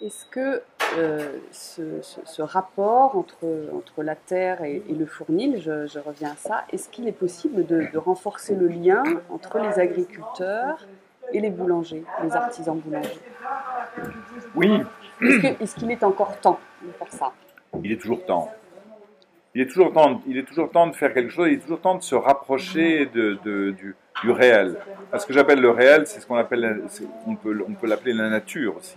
Est-ce 0.00 0.26
que 0.26 0.62
euh, 0.96 1.38
ce, 1.50 1.82
ce, 2.02 2.40
rapport 2.40 3.16
entre, 3.16 3.44
entre 3.74 4.04
la 4.04 4.14
terre 4.14 4.62
et, 4.62 4.82
le 4.88 5.06
fournil, 5.06 5.60
je, 5.60 5.88
je, 5.88 5.98
reviens 5.98 6.30
à 6.30 6.36
ça, 6.36 6.64
est-ce 6.72 6.88
qu'il 6.88 7.08
est 7.08 7.12
possible 7.12 7.66
de, 7.66 7.88
de, 7.92 7.98
renforcer 7.98 8.54
le 8.54 8.68
lien 8.68 9.02
entre 9.28 9.58
les 9.58 9.80
agriculteurs 9.80 10.86
et 11.32 11.40
les 11.40 11.50
boulangers, 11.50 12.04
les 12.22 12.32
artisans 12.32 12.78
boulangers? 12.78 13.18
Oui. 14.54 14.82
Est-ce 15.20 15.74
qu'il 15.74 15.90
est, 15.90 15.94
est 15.94 16.04
encore 16.04 16.38
temps 16.38 16.60
de 16.82 16.92
faire 16.92 17.12
ça? 17.12 17.32
Il 17.82 17.90
est 17.90 18.00
toujours 18.00 18.24
temps 18.24 18.52
il 19.54 19.62
est 19.62 19.66
toujours 19.66 19.92
temps, 19.92 20.22
il 20.26 20.36
est 20.36 20.42
toujours 20.42 20.70
temps 20.70 20.86
de 20.86 20.94
faire 20.94 21.12
quelque 21.12 21.30
chose, 21.30 21.48
il 21.48 21.54
est 21.54 21.58
toujours 21.58 21.80
temps 21.80 21.96
de 21.96 22.02
se 22.02 22.14
rapprocher 22.14 23.06
de, 23.06 23.38
du, 23.44 23.96
du, 24.22 24.30
réel. 24.30 24.76
Ce 25.16 25.26
que 25.26 25.32
j'appelle 25.32 25.60
le 25.60 25.70
réel, 25.70 26.06
c'est 26.06 26.20
ce 26.20 26.26
qu'on 26.26 26.36
appelle, 26.36 26.82
on 27.26 27.34
peut, 27.34 27.64
on 27.66 27.72
peut 27.72 27.86
l'appeler 27.86 28.12
la 28.12 28.28
nature 28.28 28.76
aussi. 28.76 28.96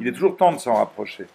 Il 0.00 0.08
est 0.08 0.12
toujours 0.12 0.36
temps 0.36 0.52
de 0.52 0.58
s'en 0.58 0.74
rapprocher. 0.74 1.26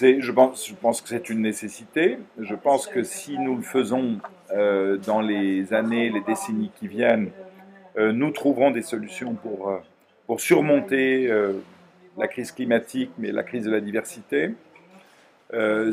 Je 0.00 0.30
pense, 0.30 0.68
je 0.68 0.74
pense 0.74 1.00
que 1.00 1.08
c'est 1.08 1.30
une 1.30 1.40
nécessité. 1.40 2.18
Je 2.38 2.54
pense 2.54 2.86
que 2.86 3.02
si 3.02 3.38
nous 3.38 3.56
le 3.56 3.62
faisons 3.62 4.18
euh, 4.52 4.98
dans 4.98 5.20
les 5.20 5.72
années, 5.72 6.10
les 6.10 6.20
décennies 6.20 6.70
qui 6.78 6.88
viennent, 6.88 7.30
euh, 7.96 8.12
nous 8.12 8.30
trouverons 8.30 8.70
des 8.70 8.82
solutions 8.82 9.34
pour, 9.34 9.70
euh, 9.70 9.78
pour 10.26 10.40
surmonter 10.40 11.32
la 12.18 12.28
crise 12.28 12.52
climatique, 12.52 13.10
mais 13.18 13.32
la 13.32 13.42
crise 13.42 13.64
de 13.64 13.70
la 13.70 13.80
diversité. 13.80 14.54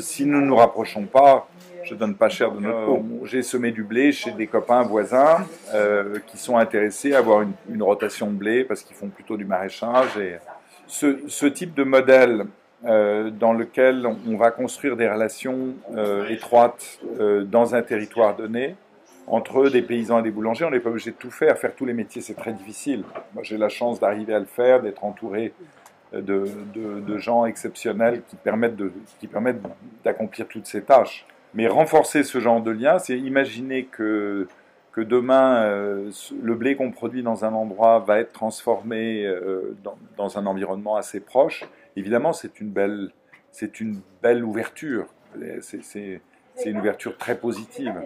Si 0.00 0.26
nous 0.26 0.40
ne 0.40 0.46
nous 0.46 0.56
rapprochons 0.56 1.04
pas, 1.04 1.48
je 1.84 1.94
donne 1.94 2.14
pas 2.14 2.28
cher 2.28 2.50
de 2.50 2.60
notre 2.60 2.86
peau. 2.86 3.04
J'ai 3.24 3.42
semé 3.42 3.70
du 3.70 3.82
blé 3.82 4.10
chez 4.12 4.32
des 4.32 4.46
copains 4.46 4.82
voisins 4.82 5.46
euh, 5.74 6.18
qui 6.26 6.38
sont 6.38 6.56
intéressés 6.56 7.14
à 7.14 7.18
avoir 7.18 7.42
une, 7.68 7.82
rotation 7.82 8.28
de 8.28 8.36
blé 8.36 8.64
parce 8.64 8.82
qu'ils 8.82 8.96
font 8.96 9.08
plutôt 9.08 9.36
du 9.36 9.44
maraîchage. 9.44 10.16
Et 10.18 10.36
ce, 10.86 11.46
type 11.46 11.74
de 11.74 11.84
modèle 11.84 12.46
euh, 12.86 13.30
dans 13.30 13.52
lequel 13.52 14.06
on 14.26 14.36
va 14.36 14.50
construire 14.50 14.96
des 14.96 15.08
relations 15.08 15.74
euh, 15.94 16.26
étroites 16.28 17.00
dans 17.46 17.74
un 17.74 17.82
territoire 17.82 18.36
donné, 18.36 18.76
entre 19.26 19.68
des 19.68 19.82
paysans 19.82 20.20
et 20.20 20.22
des 20.22 20.30
boulangers, 20.30 20.64
on 20.64 20.70
n'est 20.70 20.80
pas 20.80 20.90
obligé 20.90 21.10
de 21.10 21.16
tout 21.16 21.30
faire. 21.30 21.56
Faire 21.58 21.74
tous 21.74 21.86
les 21.86 21.94
métiers, 21.94 22.20
c'est 22.22 22.34
très 22.34 22.52
difficile. 22.52 23.04
Moi, 23.34 23.42
j'ai 23.42 23.56
la 23.56 23.70
chance 23.70 24.00
d'arriver 24.00 24.34
à 24.34 24.38
le 24.38 24.44
faire, 24.44 24.82
d'être 24.82 25.04
entouré 25.04 25.52
de, 26.20 26.46
de, 26.74 27.18
gens 27.18 27.46
exceptionnels 27.46 28.22
qui 28.28 28.36
permettent 28.36 29.60
d'accomplir 30.04 30.46
toutes 30.48 30.66
ces 30.66 30.82
tâches. 30.82 31.26
Mais 31.54 31.68
renforcer 31.68 32.24
ce 32.24 32.40
genre 32.40 32.60
de 32.60 32.70
lien, 32.70 32.98
c'est 32.98 33.18
imaginer 33.18 33.84
que, 33.84 34.48
que 34.92 35.00
demain, 35.00 35.64
euh, 35.64 36.10
le 36.42 36.54
blé 36.54 36.76
qu'on 36.76 36.90
produit 36.90 37.22
dans 37.22 37.44
un 37.44 37.52
endroit 37.52 38.00
va 38.00 38.18
être 38.18 38.32
transformé 38.32 39.24
euh, 39.24 39.76
dans, 40.16 40.38
un 40.38 40.46
environnement 40.46 40.96
assez 40.96 41.20
proche. 41.20 41.64
Évidemment, 41.96 42.32
c'est 42.32 42.60
une 42.60 42.70
belle, 42.70 43.10
c'est 43.52 43.80
une 43.80 44.00
belle 44.22 44.44
ouverture. 44.44 45.06
C'est 45.64 46.70
une 46.70 46.78
ouverture 46.78 47.16
très 47.18 47.36
positive, 47.36 48.00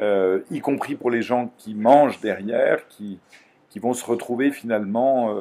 euh, 0.00 0.40
y 0.52 0.60
compris 0.60 0.94
pour 0.94 1.10
les 1.10 1.22
gens 1.22 1.52
qui 1.58 1.74
mangent 1.74 2.20
derrière, 2.20 2.86
qui, 2.86 3.18
qui 3.70 3.80
vont 3.80 3.92
se 3.92 4.04
retrouver 4.04 4.52
finalement 4.52 5.36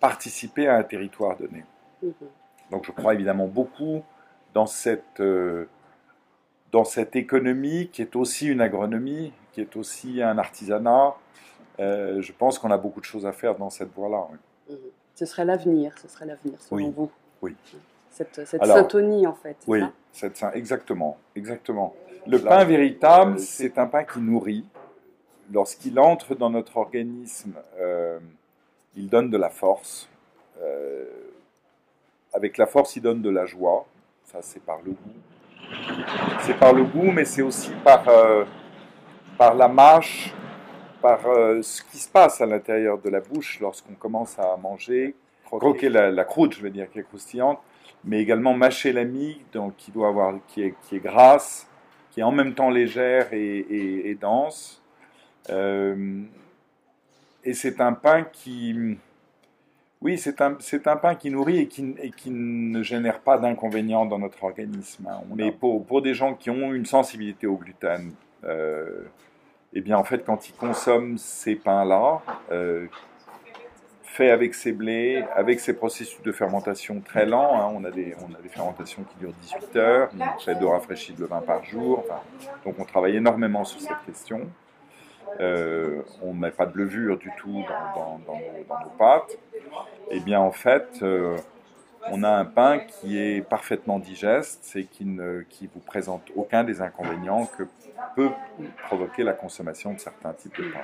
participer 0.00 0.68
à 0.68 0.76
un 0.76 0.82
territoire 0.82 1.36
donné. 1.36 1.64
Mm-hmm. 2.04 2.70
Donc 2.70 2.86
je 2.86 2.92
crois 2.92 3.14
évidemment 3.14 3.46
beaucoup 3.46 4.02
dans 4.52 4.66
cette 4.66 5.20
dans 6.74 6.84
cette 6.84 7.14
économie 7.14 7.88
qui 7.92 8.02
est 8.02 8.16
aussi 8.16 8.48
une 8.48 8.60
agronomie, 8.60 9.32
qui 9.52 9.60
est 9.60 9.76
aussi 9.76 10.20
un 10.20 10.38
artisanat. 10.38 11.14
Euh, 11.78 12.20
je 12.20 12.32
pense 12.32 12.58
qu'on 12.58 12.72
a 12.72 12.78
beaucoup 12.78 13.00
de 13.00 13.04
choses 13.04 13.26
à 13.26 13.32
faire 13.32 13.54
dans 13.54 13.70
cette 13.70 13.92
voie-là. 13.94 14.26
Mhm. 14.68 14.76
Ce 15.14 15.24
serait 15.24 15.44
l'avenir, 15.44 15.96
ce 16.02 16.08
serait 16.08 16.26
l'avenir 16.26 16.60
selon 16.60 16.90
vous. 16.90 17.10
Oui. 17.42 17.54
Cette, 18.10 18.44
cette 18.44 18.64
syntonie 18.64 19.24
en 19.24 19.34
fait. 19.34 19.56
Oui, 19.68 19.82
cette, 20.10 20.44
exactement, 20.54 21.16
exactement. 21.36 21.94
Le 22.26 22.40
pain 22.40 22.64
véritable, 22.64 23.38
c'est 23.38 23.78
un 23.78 23.86
pain 23.86 24.02
qui 24.02 24.18
nourrit. 24.18 24.64
Lorsqu'il 25.52 26.00
entre 26.00 26.34
dans 26.34 26.50
notre 26.50 26.76
organisme, 26.76 27.54
euh, 27.78 28.18
il 28.96 29.08
donne 29.08 29.30
de 29.30 29.36
la 29.36 29.50
force. 29.50 30.08
Euh, 30.62 31.04
avec 32.32 32.58
la 32.58 32.66
force, 32.66 32.96
il 32.96 33.02
donne 33.02 33.22
de 33.22 33.30
la 33.30 33.46
joie. 33.46 33.86
Ça, 34.24 34.38
c'est 34.42 34.62
par 34.62 34.78
le 34.84 34.92
goût 34.92 35.20
c'est 36.40 36.58
par 36.58 36.72
le 36.72 36.84
goût, 36.84 37.10
mais 37.10 37.24
c'est 37.24 37.42
aussi 37.42 37.70
par, 37.82 38.08
euh, 38.08 38.44
par 39.38 39.54
la 39.54 39.68
mâche, 39.68 40.32
par 41.00 41.26
euh, 41.26 41.62
ce 41.62 41.82
qui 41.82 41.98
se 41.98 42.08
passe 42.08 42.40
à 42.40 42.46
l'intérieur 42.46 42.98
de 42.98 43.08
la 43.10 43.20
bouche 43.20 43.60
lorsqu'on 43.60 43.94
commence 43.94 44.38
à 44.38 44.56
manger, 44.56 45.14
croquer 45.44 45.88
la, 45.88 46.24
croûte, 46.24 46.54
je 46.54 46.62
veux 46.62 46.70
dire, 46.70 46.90
qui 46.90 46.98
est 46.98 47.02
croustillante, 47.02 47.60
mais 48.04 48.20
également 48.20 48.54
mâcher 48.54 48.92
la 48.92 49.04
mie, 49.04 49.40
donc 49.52 49.76
qui 49.76 49.90
doit 49.90 50.08
avoir, 50.08 50.34
qui 50.48 50.62
est, 50.62 50.74
qui 50.82 50.96
est 50.96 51.00
grasse, 51.00 51.66
qui 52.10 52.20
est 52.20 52.24
en 52.24 52.32
même 52.32 52.54
temps 52.54 52.70
légère 52.70 53.28
et, 53.32 54.16
dense. 54.20 54.82
Et 57.44 57.52
c'est 57.52 57.80
un 57.80 57.92
pain 57.92 58.24
qui, 58.24 58.96
oui, 60.00 60.18
c'est 60.18 60.40
un, 60.40 60.56
un, 60.86 60.96
pain 60.96 61.14
qui 61.14 61.30
nourrit 61.30 61.60
et 61.60 61.66
qui, 61.66 61.94
et 62.02 62.10
qui 62.10 62.30
ne 62.30 62.82
génère 62.82 63.20
pas 63.20 63.38
d'inconvénients 63.38 64.06
dans 64.06 64.18
notre 64.18 64.44
organisme. 64.44 65.06
Hein. 65.06 65.20
Mais 65.34 65.50
pour, 65.52 65.84
pour, 65.84 66.02
des 66.02 66.14
gens 66.14 66.34
qui 66.34 66.50
ont 66.50 66.72
une 66.74 66.86
sensibilité 66.86 67.46
au 67.46 67.56
gluten, 67.56 68.12
euh, 68.44 69.02
eh 69.72 69.80
bien, 69.80 69.96
en 69.96 70.04
fait, 70.04 70.24
quand 70.24 70.48
ils 70.48 70.54
consomment 70.54 71.18
ces 71.18 71.54
pains-là, 71.54 72.20
euh, 72.52 72.86
faits 74.02 74.30
avec 74.30 74.54
ces 74.54 74.72
blés, 74.72 75.24
avec 75.34 75.58
ces 75.58 75.72
processus 75.74 76.22
de 76.22 76.32
fermentation 76.32 77.00
très 77.00 77.26
lents, 77.26 77.60
hein, 77.60 77.72
on, 77.74 77.84
a 77.84 77.90
des, 77.90 78.14
on 78.20 78.32
a 78.34 78.42
des 78.42 78.48
fermentations 78.48 79.04
qui 79.04 79.16
durent 79.18 79.32
18 79.42 79.76
heures, 79.76 80.10
on 80.18 80.38
fait 80.38 80.54
de 80.54 80.64
rafraîchir 80.64 81.16
le 81.18 81.26
vin 81.26 81.40
par 81.40 81.64
jour, 81.64 82.04
donc 82.64 82.74
on 82.78 82.84
travaille 82.84 83.16
énormément 83.16 83.64
sur 83.64 83.80
cette 83.80 84.04
question. 84.06 84.48
Euh, 85.40 86.02
on 86.22 86.34
ne 86.34 86.40
met 86.40 86.50
pas 86.50 86.66
de 86.66 86.76
levure 86.76 87.18
du 87.18 87.30
tout 87.38 87.64
dans, 87.94 88.20
nos, 88.26 88.90
pâtes, 88.98 89.36
eh 90.10 90.20
bien 90.20 90.40
en 90.40 90.52
fait, 90.52 91.00
euh, 91.02 91.36
on 92.10 92.22
a 92.22 92.30
un 92.30 92.44
pain 92.44 92.78
qui 92.78 93.18
est 93.18 93.40
parfaitement 93.40 93.98
digeste 93.98 94.72
et 94.76 94.84
qui 94.84 95.04
ne 95.04 95.42
qui 95.48 95.68
vous 95.72 95.80
présente 95.80 96.22
aucun 96.36 96.62
des 96.62 96.80
inconvénients 96.82 97.46
que 97.46 97.64
peut 98.14 98.30
provoquer 98.86 99.22
la 99.22 99.32
consommation 99.32 99.92
de 99.92 99.98
certains 99.98 100.32
types 100.32 100.56
de 100.56 100.70
pain. 100.70 100.80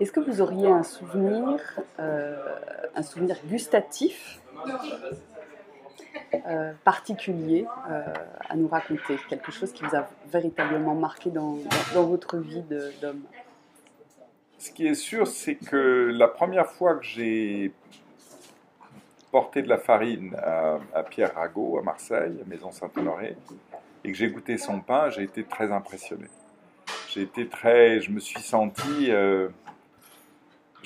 Est-ce 0.00 0.12
que 0.12 0.20
vous 0.20 0.40
auriez 0.40 0.68
un 0.68 0.84
souvenir, 0.84 1.80
euh, 1.98 2.36
un 2.94 3.02
souvenir 3.02 3.36
gustatif 3.46 4.40
euh, 6.34 6.72
particulier 6.84 7.66
euh, 7.90 8.04
à 8.48 8.56
nous 8.56 8.68
raconter 8.68 9.16
Quelque 9.28 9.50
chose 9.50 9.72
qui 9.72 9.82
vous 9.82 9.96
a 9.96 10.06
véritablement 10.30 10.94
marqué 10.94 11.30
dans, 11.30 11.58
dans, 11.94 12.04
votre 12.04 12.36
vie 12.36 12.62
d'homme 13.00 13.22
Ce 14.58 14.70
qui 14.70 14.86
est 14.86 14.94
sûr, 14.94 15.26
c'est 15.26 15.54
que 15.54 16.10
la 16.12 16.28
première 16.28 16.66
fois 16.66 16.96
que 16.96 17.04
j'ai 17.04 17.72
porté 19.30 19.62
de 19.62 19.68
la 19.68 19.78
farine 19.78 20.36
à, 20.94 21.02
Pierre 21.04 21.34
Rago, 21.34 21.78
à 21.78 21.82
Marseille, 21.82 22.38
à 22.44 22.48
Maison 22.48 22.70
Saint-Honoré, 22.70 23.36
et 24.04 24.12
que 24.12 24.16
j'ai 24.16 24.28
goûté 24.28 24.58
son 24.58 24.80
pain, 24.80 25.08
j'ai 25.08 25.22
été 25.22 25.44
très 25.44 25.72
impressionné. 25.72 26.26
J'ai 27.08 27.22
été 27.22 27.48
très, 27.48 28.00
je 28.00 28.10
me 28.10 28.20
suis 28.20 28.40
senti 28.40 29.10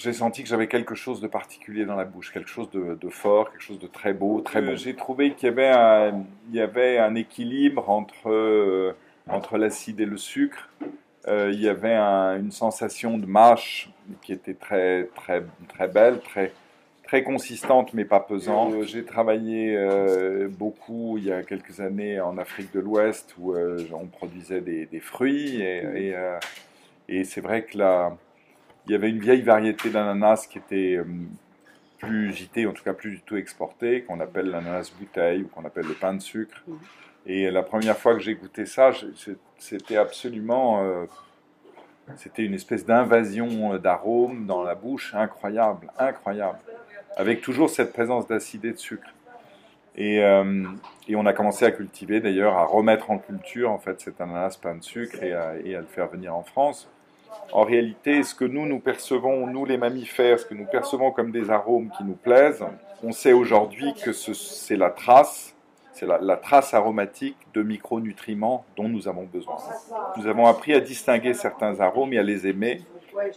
j'ai 0.03 0.13
senti 0.13 0.43
que 0.43 0.49
j'avais 0.49 0.67
quelque 0.67 0.95
chose 0.95 1.21
de 1.21 1.29
particulier 1.29 1.85
dans 1.85 1.95
la 1.95 2.05
bouche, 2.05 2.33
quelque 2.33 2.49
chose 2.49 2.69
de, 2.71 3.09
fort, 3.09 3.51
quelque 3.51 3.63
chose 3.63 3.79
de 3.79 3.87
très 3.87 4.13
beau, 4.13 4.41
très 4.41 4.61
beau. 4.61 4.75
J'ai 4.75 4.95
trouvé 4.95 5.33
qu'il 5.33 5.49
y 5.49 5.53
avait 5.53 5.69
un, 5.69 6.25
il 6.51 6.57
y 6.57 6.61
avait 6.61 6.99
un 6.99 7.15
équilibre 7.15 7.89
entre, 7.89 8.31
euh, 8.31 8.97
entre 9.29 9.59
l'acide 9.59 10.01
et 10.01 10.07
le 10.07 10.17
sucre. 10.17 10.69
Euh, 11.29 11.51
il 11.53 11.61
y 11.61 11.69
avait 11.69 11.95
une 11.95 12.51
sensation 12.51 13.17
de 13.17 13.27
mâche 13.27 13.91
qui 14.23 14.33
était 14.33 14.55
très, 14.55 15.05
très, 15.15 15.45
très 15.69 15.87
belle, 15.87 16.21
très, 16.21 16.53
très 17.05 17.23
consistante 17.23 17.95
mais 17.95 18.05
pas 18.05 18.19
pesante. 18.19 18.75
Euh, 18.75 18.83
j'ai 18.83 19.05
travaillé 19.05 19.79
beaucoup 20.49 21.17
il 21.19 21.25
y 21.25 21.33
a 21.33 21.45
quelques 21.45 21.79
années 21.81 22.21
en 22.21 22.39
Afrique 22.39 22.73
de 22.73 22.81
l'Ouest 22.81 23.37
où 23.39 23.55
on 23.55 24.07
produisait 24.07 24.61
des, 24.61 24.87
des 24.87 25.01
fruits 25.01 25.63
et, 25.63 26.09
et, 26.09 26.15
et 27.09 27.25
c'est 27.25 27.41
vrai 27.41 27.63
que 27.63 27.79
la 27.79 28.17
il 28.87 28.93
y 28.93 28.95
avait 28.95 29.11
une 29.11 29.21
vieille 29.21 29.43
variété 29.43 29.91
d'ananas 29.91 30.47
qui 30.51 30.59
était 30.59 30.97
euh, 30.97 31.05
plus 31.99 32.33
gitée, 32.33 32.67
en 32.67 32.73
tout 32.73 32.83
cas 32.83 32.93
plus 32.93 33.13
du 33.13 33.21
tout 33.21 33.37
exportée, 33.37 34.03
qu'on 34.03 34.21
appelle 34.21 34.51
l'ananas 34.51 34.93
bouteille 34.99 35.43
ou 35.43 35.49
qu'on 35.49 35.65
appelle 35.65 35.87
le 35.87 35.95
pain 35.95 36.15
de 36.15 36.21
sucre. 36.21 36.65
Et 37.27 37.51
la 37.51 37.63
première 37.63 37.97
fois 37.97 38.15
que 38.15 38.21
j'ai 38.21 38.35
goûté 38.35 38.67
ça, 38.67 38.91
c'était 39.59 39.97
absolument. 39.97 40.83
Euh, 40.83 41.05
c'était 42.17 42.45
une 42.45 42.55
espèce 42.55 42.85
d'invasion 42.85 43.75
euh, 43.75 43.79
d'arômes 43.79 44.47
dans 44.47 44.65
la 44.65 44.75
bouche 44.75 45.15
incroyable, 45.15 45.89
incroyable. 45.99 46.59
Avec 47.17 47.41
toujours 47.43 47.71
cette 47.71 47.93
présence 47.93 48.27
d'acide 48.27 48.65
et 48.65 48.73
de 48.73 48.79
sucre. 48.79 49.09
Et, 49.95 50.17
et, 50.17 51.17
on 51.17 51.27
a 51.27 51.35
commencé 51.35 51.67
à 51.67 51.71
cultiver 51.71 52.21
d'ailleurs, 52.21 52.57
à 52.57 52.65
remettre 52.65 53.11
en 53.11 53.19
culture 53.19 53.71
en 53.71 53.79
fait 53.79 54.01
cet 54.01 54.23
ananas 54.23 54.59
pain 54.61 54.77
de 54.77 54.83
sucre 54.83 55.23
et 55.23 55.37
et 55.67 55.77
à 55.77 55.81
le 55.81 55.87
faire 55.87 56.09
venir 56.09 56.35
en 56.35 56.43
France 56.43 56.91
en 57.53 57.65
réalité, 57.65 58.23
ce 58.23 58.35
que 58.35 58.45
nous, 58.45 58.67
nous 58.67 58.81
percevons, 58.81 59.47
nous 59.47 59.65
les 59.65 59.77
mammifères, 59.77 60.39
ce 60.39 60.47
que 60.47 60.55
nous 60.55 60.67
percevons 60.67 61.11
comme 61.11 61.31
des 61.31 61.51
arômes 61.51 61.91
qui 61.97 62.05
nous 62.05 62.15
plaisent, 62.15 62.65
on 63.03 63.13
sait 63.13 63.33
aujourd'hui 63.33 63.95
que 63.95 64.13
c'est 64.13 64.77
la 64.77 64.91
trace, 64.91 65.55
c'est 65.93 66.07
la, 66.07 66.37
trace 66.37 66.75
aromatique 66.75 67.37
de 67.55 67.63
micronutriments 67.63 68.65
dont 68.77 68.89
nous 68.89 69.09
avons 69.09 69.25
besoin. 69.25 69.57
Nous 70.17 70.27
avons 70.27 70.47
appris 70.47 70.75
à 70.75 70.81
distinguer 70.81 71.35
certains 71.35 71.81
arômes 71.81 72.13
et 72.13 72.19
à 72.19 72.23
les 72.23 72.47
aimer, 72.47 72.81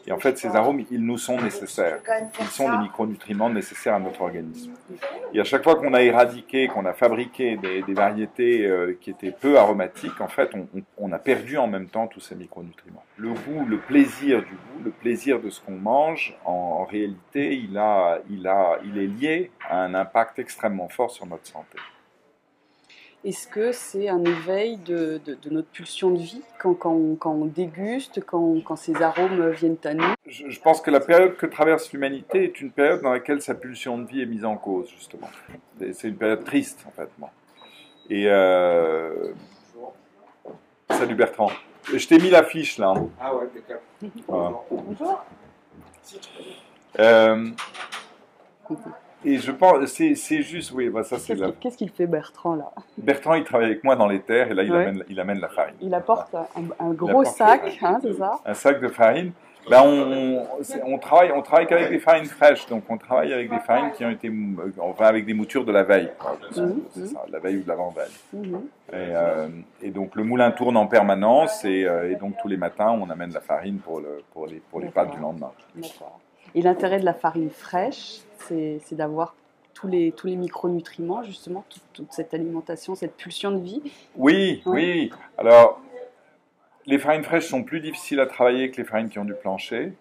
et 0.08 0.12
en 0.12 0.20
fait, 0.20 0.38
ces 0.38 0.56
arômes, 0.56 0.84
ils 0.91 1.04
nous 1.04 1.18
sont 1.18 1.39
nécessaires. 1.39 2.00
Ils 2.39 2.48
sont 2.48 2.72
les 2.72 2.78
micronutriments 2.78 3.50
nécessaires 3.50 3.96
à 3.96 4.00
notre 4.00 4.22
organisme. 4.22 4.74
Et 5.34 5.39
à 5.39 5.44
chaque 5.44 5.63
fois 5.63 5.76
qu'on 5.76 5.94
a 5.94 6.02
éradiqué, 6.02 6.68
qu'on 6.68 6.86
a 6.86 6.94
fabriqué 6.94 7.58
des, 7.58 7.94
variétés 7.94 8.65
euh, 8.65 8.98
qui 9.00 9.10
étaient 9.10 9.32
peu 9.32 9.58
aromatiques, 9.58 10.22
en 10.22 10.28
fait, 10.28 10.52
on, 10.98 11.12
a 11.12 11.20
perdu 11.20 11.58
en 11.58 11.68
même 11.68 11.88
temps 11.88 12.08
tous 12.08 12.20
ces 12.20 12.36
micronutriments. 12.36 13.04
Le 13.18 13.30
goût, 13.30 13.65
le 13.68 13.78
plaisir 13.78 14.39
du 14.39 14.54
goût, 14.54 14.84
le 14.84 14.91
plaisir 14.91 15.39
de 15.39 15.50
ce 15.50 15.62
qu'on 15.62 15.76
mange, 15.76 16.38
en, 16.46 16.86
réalité, 16.86 17.56
il, 17.56 17.78
a, 17.78 18.20
il, 18.30 18.48
a, 18.48 18.80
il 18.84 18.98
est 18.98 19.08
lié 19.08 19.52
à 19.70 19.84
un 19.84 19.94
impact 19.94 20.39
extrêmement 20.39 20.89
fort 20.89 21.12
sur 21.12 21.26
notre 21.26 21.48
santé. 21.48 21.78
Est-ce 23.25 23.47
que 23.47 23.71
c'est 23.71 24.07
un 24.07 24.23
éveil 24.23 24.77
de, 24.77 25.19
notre 25.49 25.67
pulsion 25.69 26.11
de 26.11 26.19
vie 26.19 26.43
quand, 26.59 26.77
on, 26.85 27.45
déguste, 27.45 28.23
quand, 28.23 28.75
ces 28.75 29.01
arômes 29.01 29.49
viennent 29.49 29.77
à 29.83 29.95
nous 29.95 30.13
je, 30.27 30.59
pense 30.59 30.79
que 30.79 30.91
la 30.91 30.99
période 30.99 31.35
que 31.35 31.47
traverse 31.47 31.91
l'humanité 31.91 32.43
est 32.43 32.61
une 32.61 32.69
période 32.69 33.01
dans 33.01 33.11
laquelle 33.11 33.41
sa 33.41 33.55
pulsion 33.55 33.97
de 33.97 34.05
vie 34.05 34.21
est 34.21 34.27
mise 34.27 34.45
en 34.45 34.57
cause, 34.57 34.91
justement. 34.91 35.27
C'est 35.79 36.07
une 36.07 36.17
période 36.17 36.43
triste, 36.43 36.85
en 36.88 36.91
fait. 36.91 37.09
Et. 38.11 38.25
Euh... 38.27 39.33
Salut 40.91 41.15
Bertrand. 41.15 41.49
Je 41.91 42.07
t'ai 42.07 42.19
mis 42.19 42.29
l'affiche 42.29 42.77
là. 42.77 42.93
Ah 43.19 43.35
ouais, 43.35 43.49
d'accord. 43.55 44.63
Bonjour. 44.69 45.25
Euh... 46.99 47.49
Et 49.25 49.38
je 49.38 49.51
pense, 49.51 49.85
c'est 49.88 50.41
juste, 50.43 50.71
oui, 50.71 50.89
bah 50.89 51.03
ça 51.03 51.17
c'est 51.17 51.35
Qu'est-ce 51.59 51.77
qu'il 51.77 51.89
fait 51.89 52.05
Bertrand 52.05 52.55
là? 52.55 52.71
Bertrand, 52.97 53.33
il 53.33 53.43
travaille 53.43 53.67
avec 53.67 53.83
moi 53.83 53.95
dans 53.95 54.07
les 54.07 54.21
terres 54.21 54.51
et 54.51 54.53
là 54.53 54.63
il, 54.63 54.71
amène, 54.71 55.03
il 55.09 55.19
amène 55.19 55.39
la 55.39 55.49
farine. 55.49 55.75
Il 55.81 55.93
apporte 55.93 56.35
un, 56.79 56.91
gros 56.91 57.23
sac, 57.23 57.77
hein, 57.81 57.97
c'est 58.01 58.13
ça? 58.13 58.39
Un 58.45 58.53
sac 58.53 58.79
de 58.79 58.88
farine. 58.88 59.31
Ben 59.67 59.81
on, 59.81 60.45
on, 60.85 60.97
travaille, 60.99 61.31
on 61.31 61.41
travaille 61.41 61.65
qu'avec 61.65 61.89
des 61.89 61.97
farines 61.97 62.25
fraîches, 62.25 62.67
donc 62.67 62.83
on 62.88 62.97
travaille 62.97 63.33
avec 63.33 63.49
des 63.49 63.57
farines 63.59 63.91
qui 63.93 64.05
ont 64.05 64.11
été, 64.11 64.31
enfin 64.77 65.05
avec 65.05 65.25
des 65.25 65.33
moutures 65.33 65.65
de 65.65 65.71
la 65.71 65.81
veille, 65.81 66.11
mhm, 66.55 66.81
mhm. 66.95 67.05
ça, 67.07 67.25
la 67.31 67.39
veille 67.39 67.57
ou 67.57 67.63
de 67.63 67.67
l'avant-veille. 67.67 68.11
Mhm. 68.31 68.61
et, 68.89 68.93
euh, 68.93 69.47
et, 69.81 69.89
donc 69.89 70.13
le 70.15 70.23
moulin 70.23 70.51
tourne 70.51 70.77
en 70.77 70.85
permanence 70.85 71.65
et, 71.65 71.83
euh, 71.85 72.11
et, 72.11 72.15
donc 72.15 72.35
tous 72.39 72.47
les 72.47 72.57
matins 72.57 72.91
on 72.91 73.09
amène 73.09 73.33
la 73.33 73.41
farine 73.41 73.79
pour, 73.79 74.01
le, 74.01 74.21
pour 74.33 74.45
les, 74.45 74.61
pour 74.69 74.81
les 74.81 74.89
pâtes 74.89 75.11
du 75.11 75.19
lendemain. 75.19 75.51
Et 76.53 76.61
l'intérêt 76.61 76.99
de 76.99 77.05
la 77.05 77.15
farine 77.15 77.49
fraîche, 77.49 78.19
c'est 78.47 78.95
d'avoir 78.95 79.36
tous 79.73 79.88
les, 79.88 80.12
tous 80.13 80.27
les 80.27 80.36
micronutriments, 80.36 81.21
justement, 81.23 81.65
toute, 81.93 82.12
cette 82.12 82.34
alimentation, 82.34 82.95
cette 82.95 83.15
pulsion 83.15 83.51
de 83.51 83.60
vie. 83.60 83.81
Oui, 84.15 84.63
oui. 84.65 85.12
Alors, 85.38 85.81
les 86.86 86.97
farines 86.97 87.23
fraîches 87.23 87.47
sont 87.47 87.63
plus 87.63 87.81
difficiles 87.81 88.19
à 88.19 88.25
travailler 88.25 88.71
que 88.71 88.77
les 88.77 88.86
farines 88.86 89.10
qui 89.10 89.19
ont 89.19 89.25
du 89.25 89.36
plancher, 89.36 89.93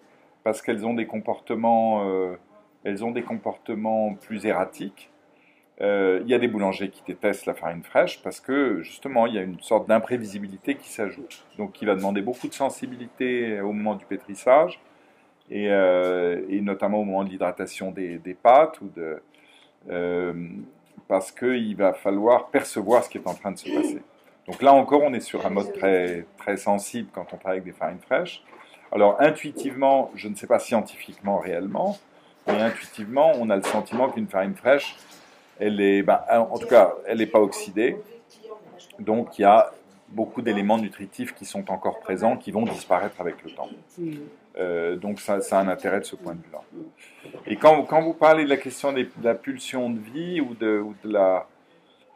parce 0.44 0.62
qu'elles 0.62 0.86
ont 0.86 0.94
des 0.94 1.06
comportements, 1.06 2.08
euh, 2.08 2.36
elles 2.84 3.04
ont 3.04 3.10
des 3.10 3.22
comportements 3.22 4.14
plus 4.14 4.46
erratiques. 4.46 5.10
Euh, 5.80 6.20
il 6.22 6.30
y 6.30 6.34
a 6.34 6.38
des 6.38 6.46
boulangers 6.46 6.88
qui 6.88 7.02
détestent 7.04 7.46
la 7.46 7.54
farine 7.54 7.82
fraîche 7.82 8.22
parce 8.22 8.38
que 8.38 8.80
justement 8.82 9.26
il 9.26 9.34
y 9.34 9.38
a 9.38 9.42
une 9.42 9.58
sorte 9.58 9.88
d'imprévisibilité 9.88 10.76
qui 10.76 10.88
s'ajoute. 10.88 11.44
Donc 11.58 11.72
qui 11.72 11.84
va 11.84 11.96
demander 11.96 12.22
beaucoup 12.22 12.46
de 12.46 12.54
sensibilité 12.54 13.60
au 13.60 13.72
moment 13.72 13.96
du 13.96 14.04
pétrissage 14.04 14.78
et, 15.50 15.70
euh, 15.70 16.42
et, 16.48 16.60
notamment 16.60 17.00
au 17.00 17.04
moment 17.04 17.24
de 17.24 17.30
l'hydratation 17.30 17.90
des, 17.90 18.36
pâtes, 18.42 18.80
ou 18.80 18.88
de, 18.88 19.22
euh, 19.90 20.32
parce 21.08 21.30
qu'il 21.30 21.76
va 21.76 21.92
falloir 21.92 22.48
percevoir 22.48 23.04
ce 23.04 23.10
qui 23.10 23.18
est 23.18 23.26
en 23.26 23.34
train 23.34 23.52
de 23.52 23.58
se 23.58 23.70
passer. 23.70 24.02
Donc 24.46 24.62
là 24.62 24.72
encore, 24.72 25.02
on 25.02 25.12
est 25.14 25.20
sur 25.20 25.44
un 25.46 25.50
mode 25.50 25.72
très, 25.72 26.26
très 26.38 26.56
sensible 26.56 27.08
quand 27.12 27.26
on 27.32 27.36
travaille 27.36 27.58
avec 27.58 27.64
des 27.64 27.78
farines 27.78 28.00
fraîches. 28.00 28.42
Alors 28.92 29.20
intuitivement, 29.20 30.10
je 30.14 30.28
ne 30.28 30.34
sais 30.34 30.46
pas 30.46 30.58
scientifiquement 30.58 31.38
réellement, 31.38 31.98
mais 32.46 32.60
intuitivement, 32.60 33.32
on 33.38 33.48
a 33.50 33.56
le 33.56 33.62
sentiment 33.62 34.10
qu'une 34.10 34.28
farine 34.28 34.54
fraîche, 34.54 34.96
elle 35.58 35.80
est, 35.80 36.02
ben, 36.02 36.20
en 36.30 36.58
tout 36.58 36.66
cas, 36.66 36.94
elle 37.06 37.18
n'est 37.18 37.26
pas 37.26 37.40
oxydée. 37.40 37.96
Donc 38.98 39.38
il 39.38 39.42
y 39.42 39.46
a 39.46 39.72
beaucoup 40.08 40.42
d'éléments 40.42 40.78
nutritifs 40.78 41.34
qui 41.34 41.44
sont 41.44 41.70
encore 41.70 42.00
présents, 42.00 42.36
qui 42.36 42.50
vont 42.50 42.62
disparaître 42.62 43.20
avec 43.20 43.42
le 43.42 43.50
temps. 43.50 43.68
Euh, 44.56 44.96
donc 44.96 45.20
ça, 45.20 45.38
a 45.50 45.60
un 45.60 45.68
intérêt 45.68 46.00
de 46.00 46.04
ce 46.04 46.16
point 46.16 46.34
de 46.34 46.38
vue-là. 46.38 46.60
Et 47.46 47.56
quand, 47.56 48.00
vous 48.02 48.14
parlez 48.14 48.44
de 48.44 48.48
la 48.48 48.56
question 48.56 48.92
de 48.92 49.06
la 49.22 49.34
pulsion 49.34 49.90
de 49.90 49.98
vie 49.98 50.40
ou 50.40 50.54
de, 50.54 50.84
la, 51.04 51.46